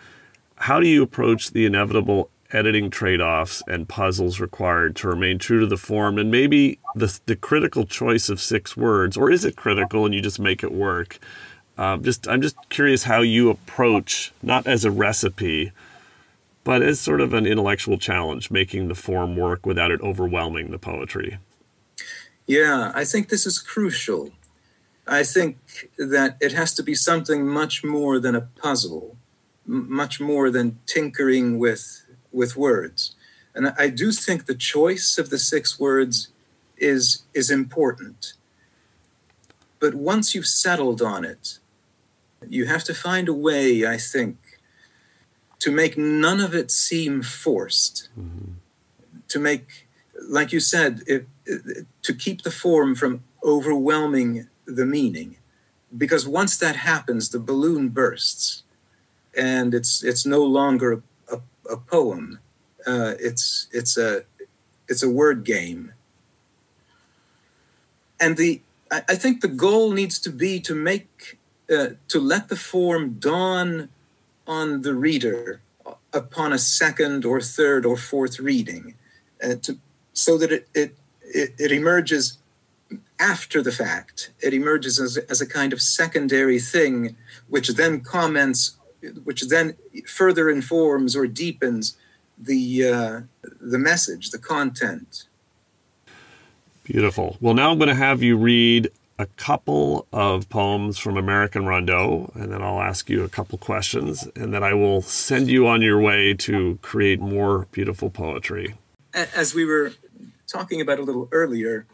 [0.62, 5.66] how do you approach the inevitable editing trade-offs and puzzles required to remain true to
[5.66, 9.18] the form and maybe the, the critical choice of six words?
[9.18, 11.18] Or is it critical and you just make it work?
[11.78, 15.72] Um, just i'm just curious how you approach not as a recipe
[16.64, 20.78] but as sort of an intellectual challenge making the form work without it overwhelming the
[20.78, 21.40] poetry.
[22.46, 24.32] Yeah i think this is crucial.
[25.08, 29.18] I think that it has to be something much more than a puzzle
[29.66, 33.16] much more than tinkering with with words.
[33.54, 36.30] And I do think the choice of the six words
[36.78, 38.34] is is important.
[39.80, 41.60] But once you've settled on it,
[42.48, 44.38] you have to find a way, I think,
[45.60, 48.10] to make none of it seem forced.
[48.20, 48.54] Mm-hmm.
[49.28, 49.88] To make,
[50.30, 55.38] like you said, it, it, to keep the form from overwhelming the meaning.
[55.96, 58.64] Because once that happens, the balloon bursts
[59.36, 61.02] and it's it's no longer
[61.32, 62.40] a, a, poem.
[62.86, 64.24] Uh, it's it's a
[64.88, 65.94] it's a word game.
[68.20, 68.62] And the
[68.92, 71.40] I, I think the goal needs to be to make
[71.72, 73.90] uh, to let the form dawn
[74.48, 75.62] on the reader
[76.14, 78.96] upon a second or third or fourth reading,
[79.44, 79.78] uh, to,
[80.14, 82.38] so that it, it, it, it, emerges
[83.20, 84.32] after the fact.
[84.42, 87.16] It emerges as, as a kind of secondary thing,
[87.48, 88.76] which then comments,
[89.24, 89.76] which then
[90.06, 91.98] further informs or deepens
[92.38, 93.22] the, uh,
[93.60, 95.26] the message, the content.
[96.84, 97.38] Beautiful.
[97.40, 98.90] Well, now I'm going to have you read
[99.22, 104.28] a couple of poems from American Rondeau, and then I'll ask you a couple questions,
[104.36, 108.76] and then I will send you on your way to create more beautiful poetry.
[109.14, 109.94] As we were
[110.48, 111.86] talking about a little earlier,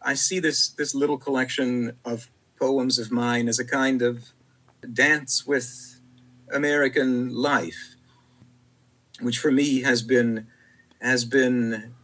[0.00, 4.30] I see this this little collection of poems of mine as a kind of
[4.92, 5.99] dance with
[6.52, 7.96] American life,
[9.20, 10.46] which for me has been
[11.00, 11.94] has been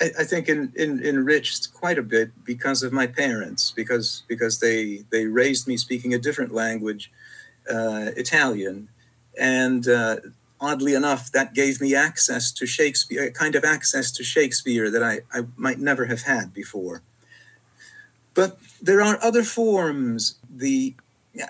[0.00, 4.60] I, I think in, in, enriched quite a bit because of my parents, because because
[4.60, 7.10] they they raised me speaking a different language,
[7.70, 8.88] uh, Italian,
[9.38, 10.16] and uh,
[10.60, 15.02] oddly enough, that gave me access to Shakespeare, a kind of access to Shakespeare that
[15.02, 17.02] I, I might never have had before.
[18.34, 20.38] But there are other forms.
[20.48, 20.94] The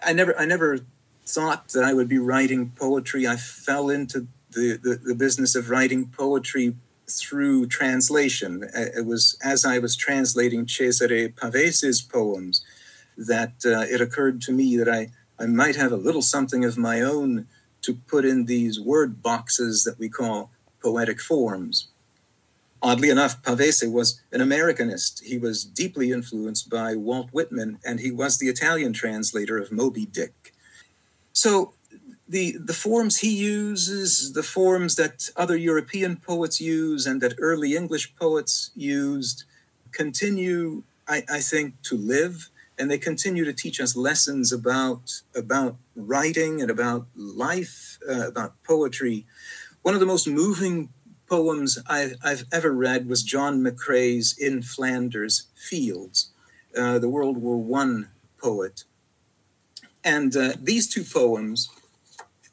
[0.02, 0.80] I never I never
[1.28, 3.26] thought that I would be writing poetry.
[3.26, 6.74] I fell into the, the, the business of writing poetry
[7.10, 8.64] through translation.
[8.64, 12.64] Uh, it was as I was translating Cesare Pavese's poems
[13.16, 16.78] that uh, it occurred to me that I, I might have a little something of
[16.78, 17.46] my own
[17.82, 20.50] to put in these word boxes that we call
[20.82, 21.88] poetic forms.
[22.80, 25.24] Oddly enough, Pavese was an Americanist.
[25.24, 30.06] He was deeply influenced by Walt Whitman, and he was the Italian translator of Moby
[30.06, 30.54] Dick.
[31.38, 31.72] So
[32.28, 37.76] the the forms he uses, the forms that other European poets use, and that early
[37.76, 39.44] English poets used,
[39.92, 45.76] continue, I, I think, to live, and they continue to teach us lessons about about
[45.94, 49.24] writing and about life, uh, about poetry.
[49.82, 50.88] One of the most moving
[51.28, 56.32] poems I, have ever read was John McCrae's "In Flanders Fields,"
[56.76, 58.08] uh, the World War One
[58.38, 58.82] poet,
[60.04, 61.68] and uh, these two poems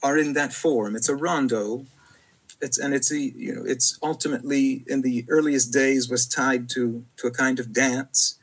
[0.02, 0.96] are in that form.
[0.96, 1.86] It's a rondo.
[2.62, 7.06] It's and it's a you know it's ultimately in the earliest days was tied to
[7.18, 8.38] to a kind of dance,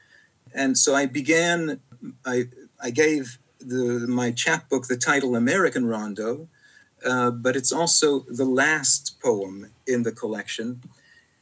[0.55, 1.81] and so I began.
[2.27, 2.49] I
[2.81, 6.49] I gave the my chapbook the title American Rondeau,
[7.07, 10.83] uh, but it's also the last poem in the collection,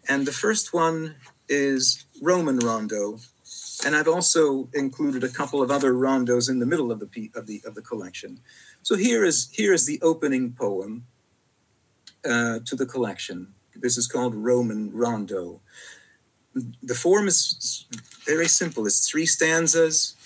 [0.08, 1.16] and the first one
[1.48, 3.18] is Roman Rondeau,
[3.84, 7.46] and I've also included a couple of other rondos in the middle of the of
[7.46, 8.40] the of the collection.
[8.82, 11.06] So here is here is the opening poem
[12.24, 13.54] uh, to the collection.
[13.74, 15.60] This is called Roman Rondeau.
[16.82, 17.86] The form is
[18.26, 18.86] very simple.
[18.86, 20.16] It's three stanzas.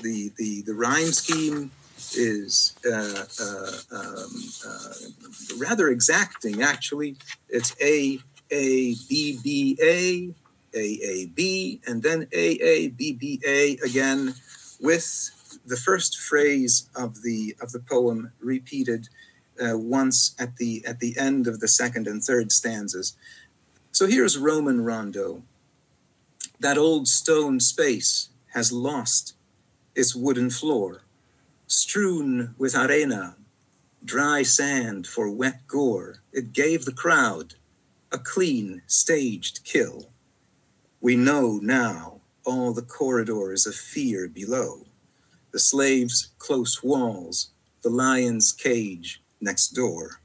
[0.00, 1.70] The the the rhyme scheme
[2.16, 4.94] is uh, uh, um, uh,
[5.58, 6.62] rather exacting.
[6.62, 7.16] Actually,
[7.48, 8.18] it's A
[8.50, 10.34] A B B A
[10.74, 14.34] A A B and then A A B B A again
[14.80, 15.30] with
[15.64, 19.08] the first phrase of the of the poem repeated
[19.60, 23.16] uh, once at the at the end of the second and third stanzas.
[23.92, 25.42] So here's Roman Rondeau.
[26.58, 29.34] That old stone space has lost
[29.94, 31.02] its wooden floor,
[31.66, 33.36] strewn with arena,
[34.04, 36.22] dry sand for wet gore.
[36.32, 37.54] It gave the crowd
[38.12, 40.10] a clean, staged kill.
[41.04, 44.86] We know now all the corridors of fear below
[45.52, 47.50] the slave's close walls,
[47.82, 50.22] the lion's cage next door.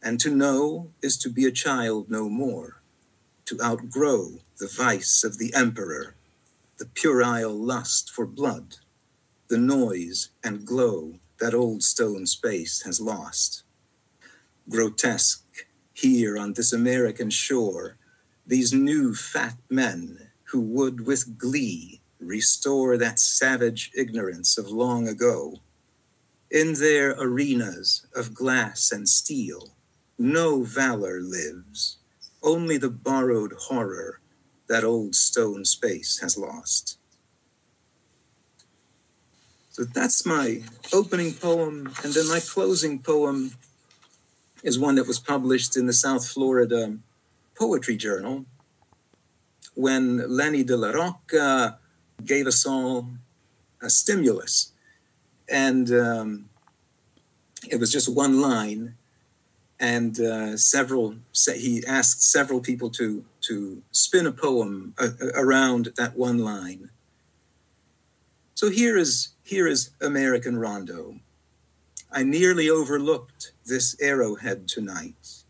[0.00, 2.82] And to know is to be a child no more,
[3.46, 6.14] to outgrow the vice of the emperor,
[6.78, 8.76] the puerile lust for blood,
[9.48, 13.64] the noise and glow that old stone space has lost.
[14.68, 17.96] Grotesque, here on this American shore,
[18.46, 25.56] these new fat men who would with glee restore that savage ignorance of long ago.
[26.50, 29.74] In their arenas of glass and steel,
[30.18, 31.98] no valor lives,
[32.42, 34.20] only the borrowed horror
[34.68, 36.98] that old stone space has lost.
[39.70, 41.92] So that's my opening poem.
[42.02, 43.52] And then my closing poem
[44.62, 46.98] is one that was published in the South Florida
[47.58, 48.44] Poetry Journal
[49.74, 51.76] when Lenny DellaRocca
[52.24, 53.08] gave us all
[53.82, 54.72] a stimulus.
[55.48, 56.48] And um,
[57.68, 58.94] it was just one line.
[59.78, 66.16] And uh, several, he asked several people to, to spin a poem uh, around that
[66.16, 66.90] one line.
[68.54, 71.20] So here is here is American Rondeau.
[72.10, 75.44] I nearly overlooked this arrowhead tonight.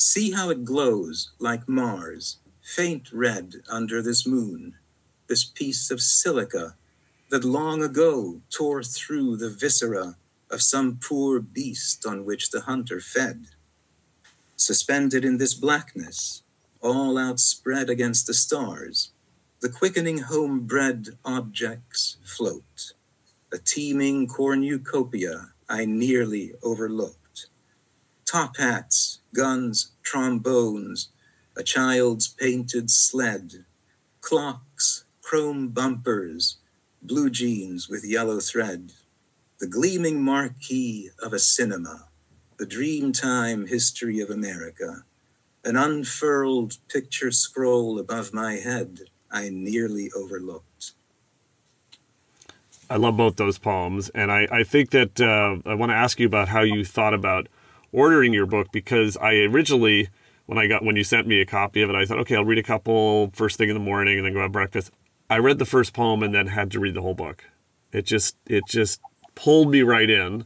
[0.00, 4.76] See how it glows like Mars, faint red under this moon,
[5.26, 6.76] this piece of silica
[7.30, 10.16] that long ago tore through the viscera
[10.52, 13.46] of some poor beast on which the hunter fed.
[14.54, 16.44] Suspended in this blackness,
[16.80, 19.10] all outspread against the stars,
[19.58, 22.92] the quickening homebred objects float,
[23.52, 27.17] a teeming cornucopia I nearly overlooked.
[28.30, 31.08] Top hats, guns, trombones,
[31.56, 33.64] a child's painted sled,
[34.20, 36.58] clocks, chrome bumpers,
[37.00, 38.92] blue jeans with yellow thread,
[39.60, 42.08] the gleaming marquee of a cinema,
[42.58, 45.04] the dreamtime history of America,
[45.64, 50.92] an unfurled picture scroll above my head I nearly overlooked.
[52.90, 56.20] I love both those poems, and I, I think that uh, I want to ask
[56.20, 57.48] you about how you thought about
[57.92, 60.08] ordering your book because I originally,
[60.46, 62.44] when I got when you sent me a copy of it, I thought, okay, I'll
[62.44, 64.90] read a couple first thing in the morning and then go have breakfast.
[65.30, 67.44] I read the first poem and then had to read the whole book.
[67.92, 69.00] It just it just
[69.34, 70.44] pulled me right in.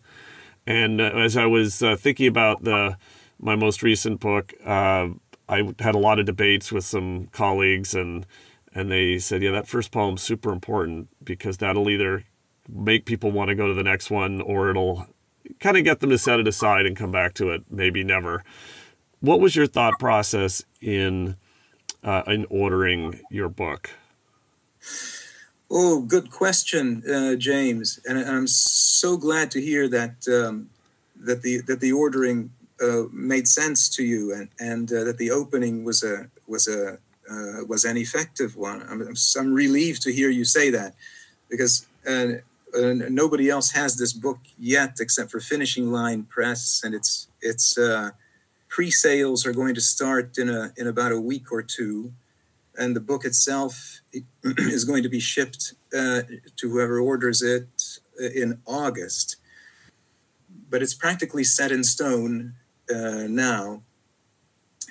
[0.66, 2.96] And uh, as I was uh, thinking about the
[3.40, 5.08] my most recent book, uh,
[5.48, 8.26] I had a lot of debates with some colleagues, and
[8.74, 12.24] and they said, yeah, that first poem's super important because that'll either
[12.68, 15.06] make people want to go to the next one or it'll
[15.60, 18.44] kind of get them to set it aside and come back to it, maybe never.
[19.20, 21.36] What was your thought process in
[22.02, 23.90] uh, in ordering your book?
[25.70, 30.68] Oh, good question, uh, James, and I'm so glad to hear that um,
[31.16, 32.50] that the that the ordering
[32.82, 36.98] uh, made sense to you, and and uh, that the opening was a was a
[37.30, 38.82] uh, was an effective one.
[38.82, 40.94] I'm, I'm, relieved to hear you say that,
[41.48, 41.86] because
[42.74, 47.28] uh, uh, nobody else has this book yet except for Finishing Line Press, and it's
[47.40, 47.78] it's
[48.68, 52.12] pre-sales are going to start in a in about a week or two
[52.76, 54.00] and the book itself
[54.44, 56.22] is going to be shipped uh,
[56.56, 59.36] to whoever orders it uh, in August.
[60.70, 62.54] But it's practically set in stone
[62.90, 63.82] uh, now.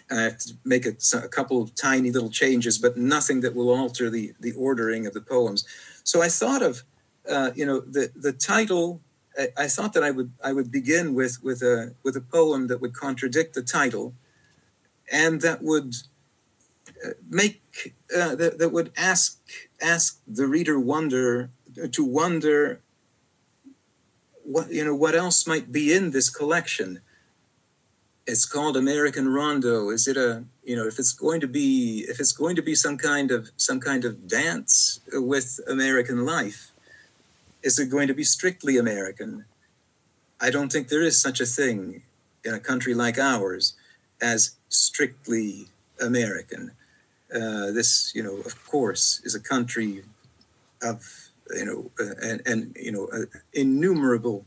[0.09, 3.69] I have to make a, a, couple of tiny little changes, but nothing that will
[3.69, 5.65] alter the, the ordering of the poems.
[6.03, 6.83] So I thought of,
[7.29, 9.01] uh, you know, the, the title.
[9.37, 12.67] I, I, thought that I would I would begin with with a with a poem
[12.67, 14.13] that would contradict the title,
[15.09, 15.95] and that would
[17.29, 17.61] make
[18.15, 19.39] uh, that, that would ask
[19.81, 21.49] ask the reader wonder
[21.91, 22.81] to wonder
[24.43, 27.01] what you know what else might be in this collection
[28.27, 32.19] it's called american rondeau is it a you know if it's going to be if
[32.19, 36.70] it's going to be some kind of some kind of dance with american life
[37.63, 39.45] is it going to be strictly american
[40.39, 42.01] i don't think there is such a thing
[42.43, 43.73] in a country like ours
[44.21, 45.67] as strictly
[45.99, 46.71] american
[47.33, 50.03] uh, this, you know, of course, is a country
[50.83, 54.45] of, you know, uh, and, and, you know, uh, innumerable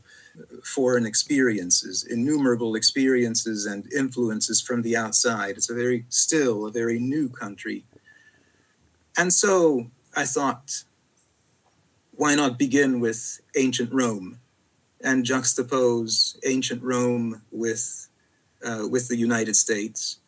[0.63, 5.57] foreign experiences, innumerable experiences and influences from the outside.
[5.57, 7.85] It's a very, still a very new country.
[9.17, 10.83] And so I thought,
[12.15, 14.39] why not begin with ancient Rome
[15.01, 18.07] and juxtapose ancient Rome with,
[18.65, 20.19] uh, with the United States?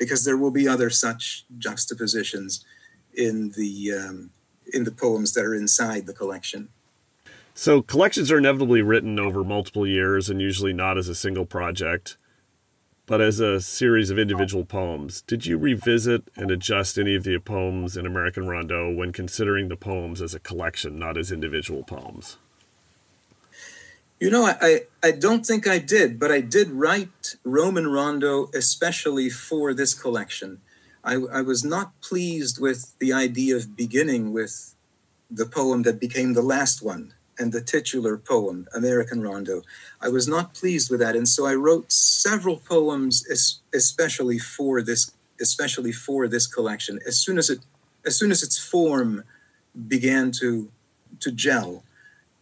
[0.00, 2.64] because there will be other such juxtapositions
[3.14, 4.30] in the um,
[4.72, 6.70] in the poems that are inside the collection.
[7.54, 12.16] So collections are inevitably written over multiple years and usually not as a single project,
[13.10, 15.22] but as a series of individual poems.
[15.22, 19.74] Did you revisit and adjust any of the poems in American Rondo when considering the
[19.74, 22.36] poems as a collection, not as individual poems?
[24.20, 29.28] You know, I, I don't think I did, but I did write Roman Rondeau especially
[29.28, 30.60] for this collection.
[31.02, 34.76] I, I was not pleased with the idea of beginning with
[35.28, 39.62] the poem that became the last one and the titular poem, American Rondeau.
[40.00, 43.24] I was not pleased with that, and so I wrote several poems
[43.72, 47.00] especially for this, especially for this collection.
[47.06, 47.60] As soon as it,
[48.04, 49.24] as soon as its form
[49.88, 50.70] began to
[51.20, 51.82] to gel,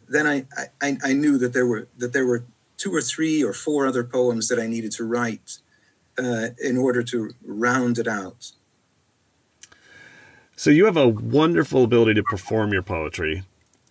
[0.09, 0.47] then I,
[0.83, 2.45] I, I knew that there were that there were
[2.77, 5.59] two or three or four other poems that I needed to write
[6.19, 8.53] uh, in order to round it out.
[10.57, 13.45] So you have a wonderful ability to perform your poetry.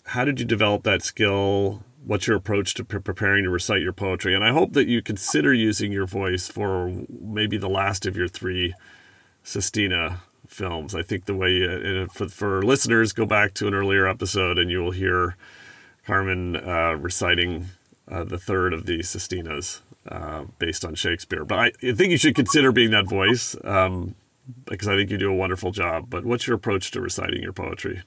[0.08, 1.84] How did you develop that skill?
[2.06, 4.34] What's your approach to pre- preparing to recite your poetry?
[4.34, 8.30] And I hope that you consider using your voice for maybe the last of your
[8.30, 8.74] three
[9.44, 10.96] Sestina films.
[10.96, 14.72] I think the way uh, for, for listeners, go back to an earlier episode and
[14.72, 15.36] you will hear
[16.06, 17.66] Carmine uh, reciting
[18.10, 21.44] uh, the third of the Sestinas uh, based on Shakespeare.
[21.44, 24.16] But I, I, think you should consider being that voice um,
[24.64, 26.10] because I think you do a wonderful job.
[26.10, 28.04] But what's your approach to reciting your poetry?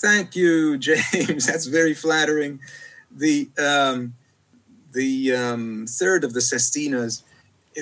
[0.00, 1.46] Thank you, James.
[1.46, 2.60] That's very flattering.
[3.14, 4.14] The um,
[4.92, 7.22] the um, third of the Sestinas,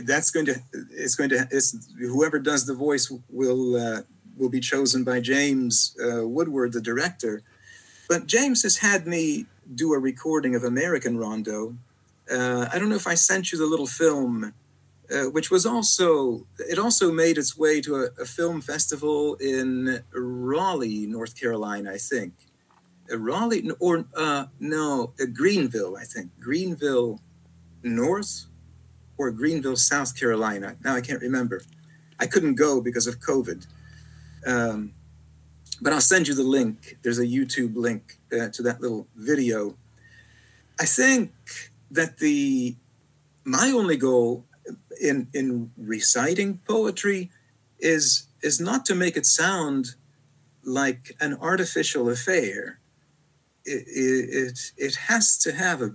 [0.04, 4.02] that's going to it's going to it's, whoever does the voice will uh,
[4.36, 7.42] will be chosen by James uh, Woodward, the director.
[8.08, 11.76] But James has had me do a recording of American Rondeau.
[12.30, 14.54] Uh, I don't know if I sent you the little film
[15.12, 20.02] uh, which was also it also made its way to a, a, film festival in
[20.12, 22.34] Raleigh, North Carolina, I think.
[23.10, 26.30] Uh, Raleigh or uh, no, uh, Greenville, I think.
[26.38, 27.20] Greenville
[27.82, 28.46] North
[29.16, 30.76] or Greenville, South Carolina.
[30.84, 31.62] Now I can't remember.
[32.20, 33.66] I couldn't go because of COVID.
[34.46, 34.92] Um,
[35.80, 36.98] but I'll send you the link.
[37.02, 39.76] There's a YouTube link uh, to that little video.
[40.80, 41.32] I think
[41.90, 42.76] that the
[43.44, 44.44] my only goal
[45.00, 47.30] in in reciting poetry
[47.78, 49.94] is is not to make it sound
[50.64, 52.78] like an artificial affair.
[53.64, 55.94] It, it, it has to have a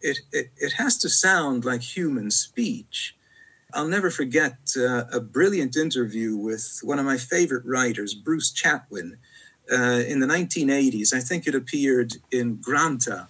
[0.00, 3.16] it, it, it has to sound like human speech.
[3.74, 9.18] I'll never forget uh, a brilliant interview with one of my favorite writers, Bruce Chatwin,
[9.70, 11.12] uh, in the 1980s.
[11.12, 13.28] I think it appeared in Granta.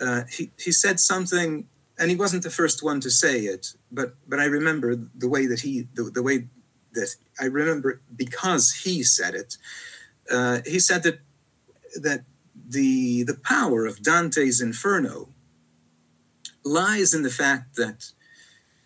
[0.00, 1.66] Uh, he, he said something
[1.98, 5.46] and he wasn't the first one to say it, but but I remember the way
[5.46, 6.48] that he the, the way
[6.92, 9.56] that I remember because he said it.
[10.30, 11.20] Uh, he said that
[12.00, 12.24] that
[12.68, 15.28] the the power of Dante's Inferno
[16.64, 18.10] lies in the fact that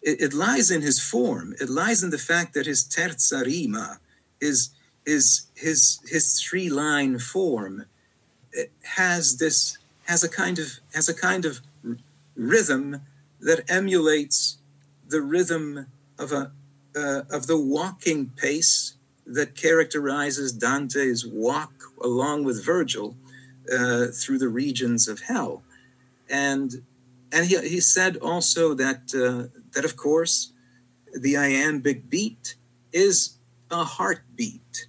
[0.02, 1.54] it, it lies in his form.
[1.60, 4.00] It lies in the fact that his terza rima,
[4.40, 4.70] his
[5.06, 7.86] his his his three line form,
[8.82, 11.60] has this has a kind of has a kind of
[12.38, 13.02] rhythm
[13.40, 14.58] that emulates
[15.06, 15.86] the rhythm
[16.18, 16.52] of a
[16.96, 18.94] uh, of the walking pace
[19.26, 21.72] that characterizes Dante's walk
[22.02, 23.14] along with Virgil
[23.70, 25.62] uh, through the regions of hell,
[26.30, 26.82] and
[27.30, 30.52] and he, he said also that uh, that of course
[31.14, 32.56] the iambic beat
[32.92, 33.38] is
[33.70, 34.86] a heartbeat.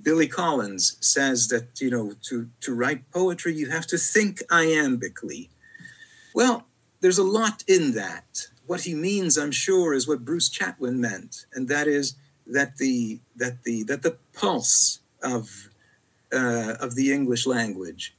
[0.00, 5.48] Billy Collins says that you know to to write poetry you have to think iambically
[6.34, 6.66] well,
[7.00, 8.48] there's a lot in that.
[8.66, 12.14] What he means, I'm sure, is what Bruce Chatwin meant, and that is
[12.46, 15.68] that the that the that the pulse of
[16.32, 18.14] uh, of the English language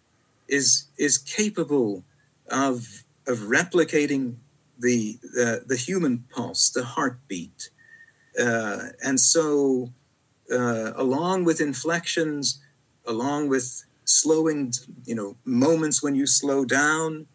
[0.47, 2.03] is is capable
[2.49, 4.35] of of replicating
[4.77, 7.69] the the, the human pulse, the heartbeat,
[8.39, 9.91] uh, and so
[10.51, 12.61] uh, along with inflections,
[13.05, 14.73] along with slowing,
[15.05, 17.27] you know, moments when you slow down,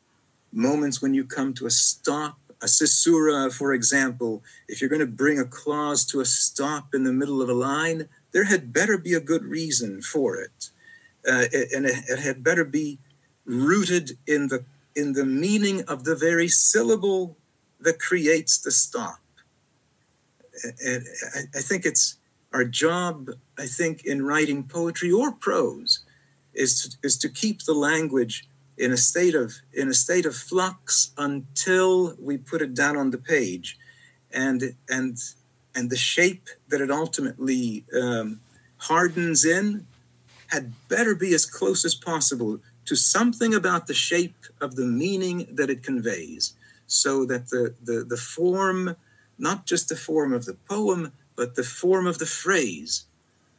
[0.52, 5.06] moments when you come to a stop, a caesura, for example, if you're going to
[5.06, 8.98] bring a clause to a stop in the middle of a line, there had better
[8.98, 10.70] be a good reason for it.
[11.28, 11.44] Uh,
[11.74, 12.98] and it, it had better be
[13.44, 17.36] rooted in the in the meaning of the very syllable
[17.78, 19.20] that creates the stop.
[20.84, 22.16] And I, I think it's
[22.52, 26.00] our job, I think, in writing poetry or prose,
[26.52, 30.36] is to, is to keep the language in a state of in a state of
[30.36, 33.78] flux until we put it down on the page.
[34.32, 35.18] And and
[35.74, 38.40] and the shape that it ultimately um,
[38.78, 39.86] hardens in
[40.48, 45.46] had better be as close as possible to something about the shape of the meaning
[45.50, 46.54] that it conveys.
[46.86, 48.96] So that the the, the form
[49.38, 53.04] not just the form of the poem but the form of the phrase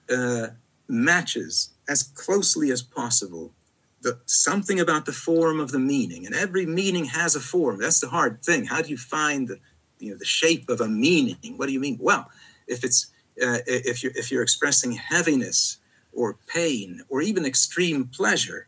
[0.10, 0.48] uh,
[0.90, 3.54] matches as closely as possible
[4.02, 7.80] the something about the form of the meaning and every meaning has a form.
[7.80, 8.66] That's the hard thing.
[8.66, 9.60] How do you find the
[10.00, 11.58] you know the shape of a meaning?
[11.58, 11.98] What do you mean?
[12.00, 12.30] Well
[12.70, 13.08] if it's
[13.42, 15.78] uh, if you if you're expressing heaviness
[16.14, 18.68] or pain or even extreme pleasure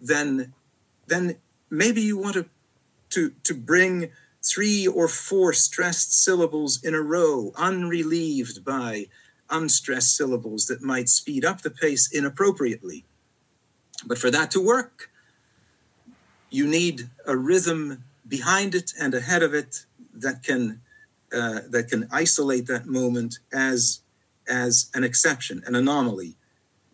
[0.00, 0.52] then
[1.06, 1.36] then
[1.70, 2.46] maybe you want to
[3.10, 4.10] to to bring
[4.42, 9.06] three or four stressed syllables in a row unrelieved by
[9.50, 13.04] unstressed syllables that might speed up the pace inappropriately
[14.06, 15.10] but for that to work,
[16.50, 20.80] you need a rhythm behind it and ahead of it that can
[21.32, 24.00] uh, that can isolate that moment as
[24.48, 26.34] as an exception, an anomaly,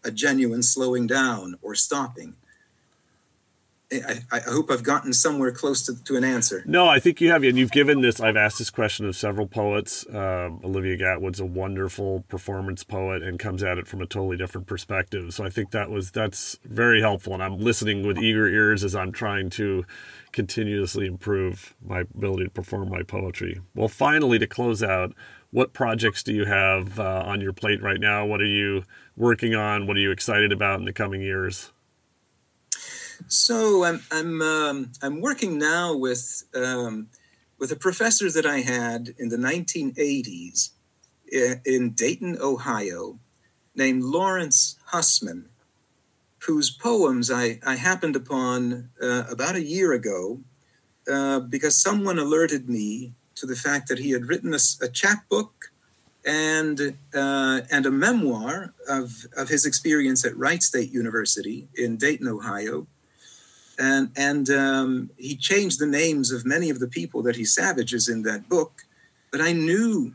[0.05, 2.37] a genuine slowing down or stopping.
[3.93, 6.64] I, I, hope I've gotten somewhere close to, to an answer.
[6.66, 7.45] No, I think you have.
[7.45, 10.05] And you've given this, I've asked this question of several poets.
[10.12, 14.66] Um, Olivia Gatwood's a wonderful performance poet and comes at it from a totally different
[14.66, 15.32] perspective.
[15.34, 17.32] So I think that was, that's very helpful.
[17.32, 19.84] And I'm listening with eager ears as I'm trying to
[20.32, 23.61] continuously improve my ability to perform my poetry.
[23.76, 25.14] Well, finally, to close out,
[25.53, 28.26] what projects do you have uh, on your plate right now?
[28.26, 28.82] What are you
[29.16, 29.87] working on?
[29.87, 31.70] What are you excited about in the coming years?
[33.29, 37.09] So I'm I'm um, I'm working now with um,
[37.59, 40.71] with a professor that I had in the 1980s
[41.64, 43.19] in Dayton, Ohio,
[43.75, 45.49] named Lawrence Hussman,
[46.41, 50.41] whose poems I, I happened upon uh, about a year ago
[51.11, 55.73] uh, because someone alerted me to the fact that he had written a, a chapbook
[56.25, 62.27] and uh, and a memoir of, of his experience at Wright State University in Dayton,
[62.27, 62.87] Ohio,
[63.79, 68.09] and and um, he changed the names of many of the people that he savages
[68.09, 68.85] in that book,
[69.31, 70.14] but I knew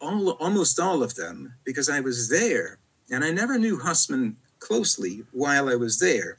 [0.00, 2.78] all almost all of them because I was there,
[3.10, 6.38] and I never knew Hussman closely while I was there,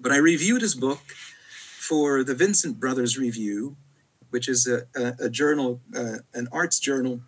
[0.00, 1.00] but I reviewed his book
[1.78, 3.76] for the Vincent Brothers Review,
[4.30, 7.20] which is a, a, a journal, uh, an arts journal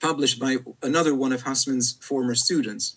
[0.00, 2.96] published by another one of Hussman's former students.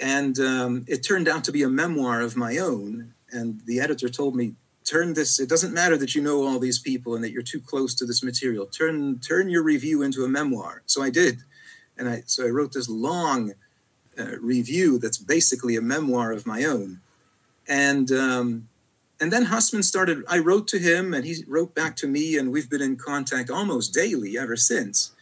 [0.00, 4.08] And um, it turned out to be a memoir of my own and the editor
[4.08, 4.54] told me
[4.84, 7.60] turn this it doesn't matter that you know all these people and that you're too
[7.60, 8.66] close to this material.
[8.66, 10.82] Turn turn your review into a memoir.
[10.86, 11.38] So i did.
[11.96, 13.54] And i so i wrote this long
[14.18, 17.00] uh, review that's basically a memoir of my own.
[17.66, 18.68] And um,
[19.20, 22.52] and then Hussman started i wrote to him and he wrote back to me and
[22.52, 25.12] we've been in contact almost daily ever since.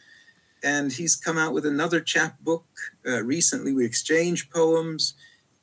[0.65, 2.65] And he's come out with another chapbook
[3.05, 3.73] uh, recently.
[3.73, 5.15] We exchanged poems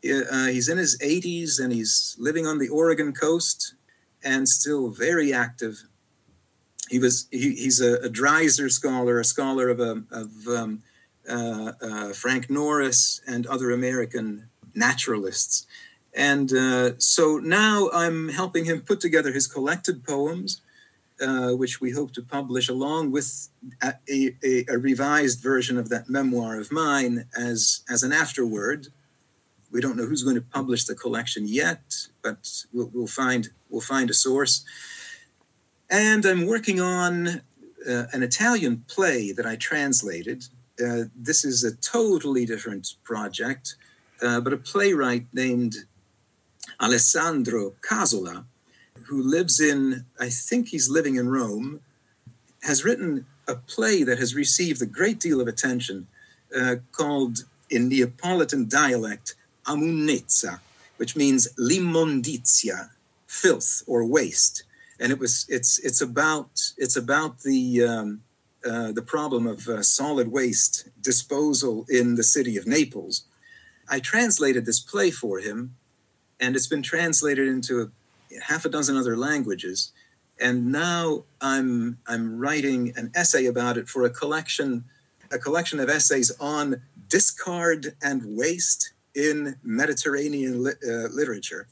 [0.03, 3.73] uh, he's in his 80s and he's living on the Oregon coast
[4.23, 5.83] and still very active.
[6.89, 10.83] He was he, he's a, a Dreiser scholar, a scholar of, a, um, of um,
[11.29, 15.67] uh, uh, Frank Norris and other American naturalists.
[16.13, 20.61] And uh, so now I'm helping him put together his collected poems,
[21.21, 23.49] uh, which we hope to publish along with
[23.83, 28.87] a, a, a, revised version of that memoir of mine as, as an afterword
[29.71, 33.81] we don't know who's going to publish the collection yet, but we'll, we'll find we'll
[33.81, 34.65] find a source.
[35.89, 37.41] And I'm working on
[37.87, 40.45] uh, an Italian play that I translated.
[40.83, 43.75] Uh, this is a totally different project,
[44.21, 45.75] uh, but a playwright named
[46.79, 48.45] Alessandro Casola,
[49.07, 51.81] who lives in, I think he's living in Rome,
[52.63, 56.07] has written a play that has received a great deal of attention
[56.55, 57.39] uh, called,
[57.69, 59.35] in Neapolitan dialect,
[59.69, 60.59] amunezza,
[60.97, 62.89] which means limmondizia,
[63.27, 64.63] filth or waste.
[64.99, 68.21] And it was it's it's about it's about the um,
[68.65, 73.23] uh, the problem of uh, solid waste disposal in the city of Naples.
[73.89, 75.75] I translated this play for him,
[76.39, 79.93] and it's been translated into a, half a dozen other languages.
[80.41, 84.83] And now I'm I'm writing an essay about it for a collection
[85.31, 91.67] a collection of essays on discard and waste in Mediterranean li- uh, literature.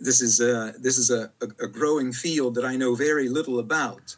[0.00, 4.16] This is a, this is a, a, growing field that I know very little about,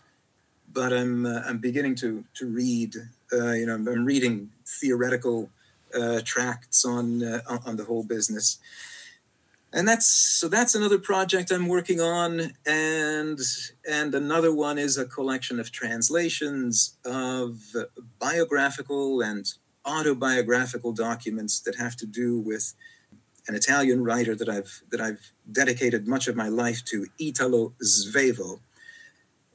[0.72, 2.96] but I'm uh, I'm beginning to to read.
[3.32, 5.50] Uh, you know, I'm reading theoretical
[5.94, 8.58] uh, tracts on uh, on the whole business,
[9.70, 13.38] and that's so that's another project I'm working on, and
[13.88, 17.60] and another one is a collection of translations of
[18.18, 19.46] biographical and
[19.86, 22.74] autobiographical documents that have to do with
[23.48, 28.60] an Italian writer that I've that I've dedicated much of my life to, Italo Svevo.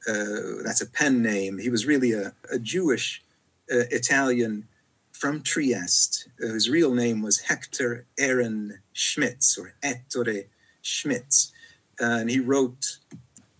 [0.07, 1.59] Uh, that's a pen name.
[1.59, 3.23] He was really a, a Jewish
[3.71, 4.67] uh, Italian
[5.11, 6.29] from Trieste.
[6.41, 10.45] Uh, his real name was Hector Aaron Schmitz or Ettore
[10.82, 11.51] Schmitz.
[11.99, 12.97] and he wrote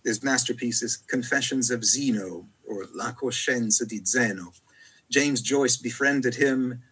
[0.04, 4.52] his masterpieces, Confessions of Zeno or La Coscienza di Zeno.
[5.12, 6.82] James Joyce befriended him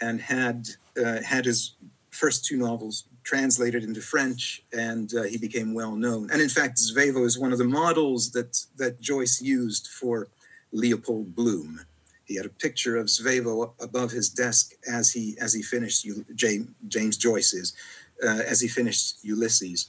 [0.00, 1.74] and had uh, had his
[2.10, 6.30] first two novels translated into French, and uh, he became well known.
[6.30, 10.28] And in fact, Svevo is one of the models that that Joyce used for
[10.72, 11.80] Leopold Bloom.
[12.24, 16.68] He had a picture of Svevo above his desk as he as he finished James,
[16.88, 17.74] James Joyce's
[18.24, 19.88] uh, as he finished Ulysses.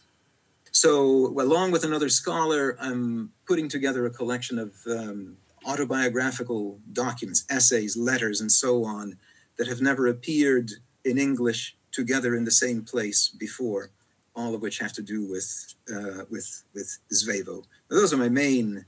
[0.74, 7.95] So, along with another scholar, I'm putting together a collection of um, autobiographical documents, essays,
[7.97, 9.18] letters, and so on
[9.57, 10.72] that have never appeared
[11.05, 13.91] in English together in the same place before.
[14.34, 17.66] all of which have to do with uh, with with Svevo.
[17.89, 18.86] Those are my main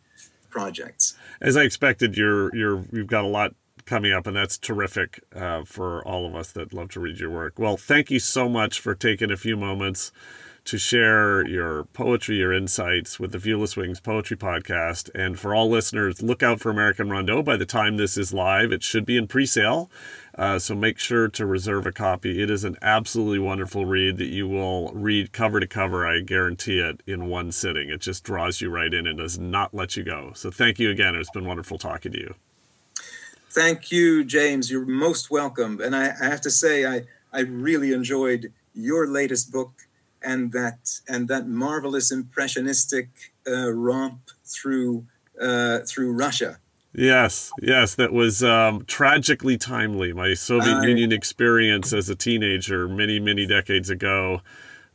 [0.50, 1.16] projects.
[1.42, 3.54] As I expected, you're you're you've got a lot
[3.86, 7.30] coming up, and that's terrific uh, for all of us that love to read your
[7.30, 7.60] work.
[7.60, 10.12] Well, thank you so much for taking a few moments
[10.66, 15.10] to share your poetry, your insights with the Viewless Wings Poetry Podcast.
[15.14, 17.44] And for all listeners, look out for American Rondeau.
[17.44, 19.92] By the time this is live, it should be in pre sale.
[20.38, 22.42] Uh, so make sure to reserve a copy.
[22.42, 26.08] It is an absolutely wonderful read that you will read cover to cover.
[26.08, 27.90] I guarantee it in one sitting.
[27.90, 30.32] It just draws you right in and does not let you go.
[30.34, 31.14] So thank you again.
[31.16, 32.36] It's been wonderful talking to you.
[33.52, 34.72] Thank you, James.
[34.72, 35.80] You're most welcome.
[35.82, 39.84] And I, I have to say, I, I really enjoyed your latest book
[40.24, 43.10] and that and that marvelous impressionistic
[43.48, 45.06] uh, romp through
[45.40, 46.60] uh, through Russia.
[46.96, 50.14] Yes, yes, that was um, tragically timely.
[50.14, 54.42] My Soviet I, Union experience as a teenager many, many decades ago.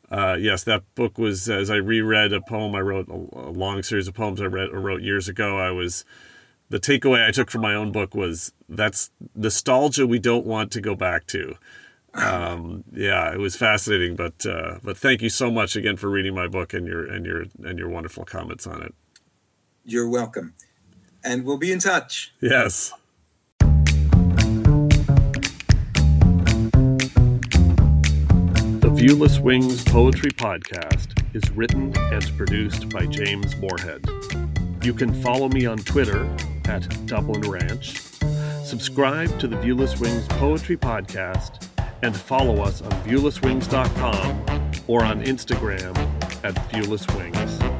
[0.08, 4.06] Uh, yes, that book was as I reread a poem I wrote, a, long series
[4.06, 5.58] of poems I read wrote years ago.
[5.58, 6.04] I was
[6.70, 10.80] the takeaway I took from my own book was that's nostalgia we don't want to
[10.80, 11.56] go back to
[12.18, 14.16] um, yeah, it was fascinating.
[14.16, 17.24] But uh, but thank you so much again for reading my book and your and
[17.24, 18.94] your and your wonderful comments on it.
[19.84, 20.54] You're welcome,
[21.24, 22.32] and we'll be in touch.
[22.40, 22.92] Yes.
[28.80, 34.04] The Viewless Wings Poetry Podcast is written and produced by James Morehead.
[34.82, 36.28] You can follow me on Twitter
[36.66, 38.00] at Dublin Ranch.
[38.64, 41.67] Subscribe to the Viewless Wings Poetry Podcast
[42.02, 44.44] and follow us on viewlesswings.com
[44.86, 45.96] or on Instagram
[46.44, 47.77] at viewlesswings.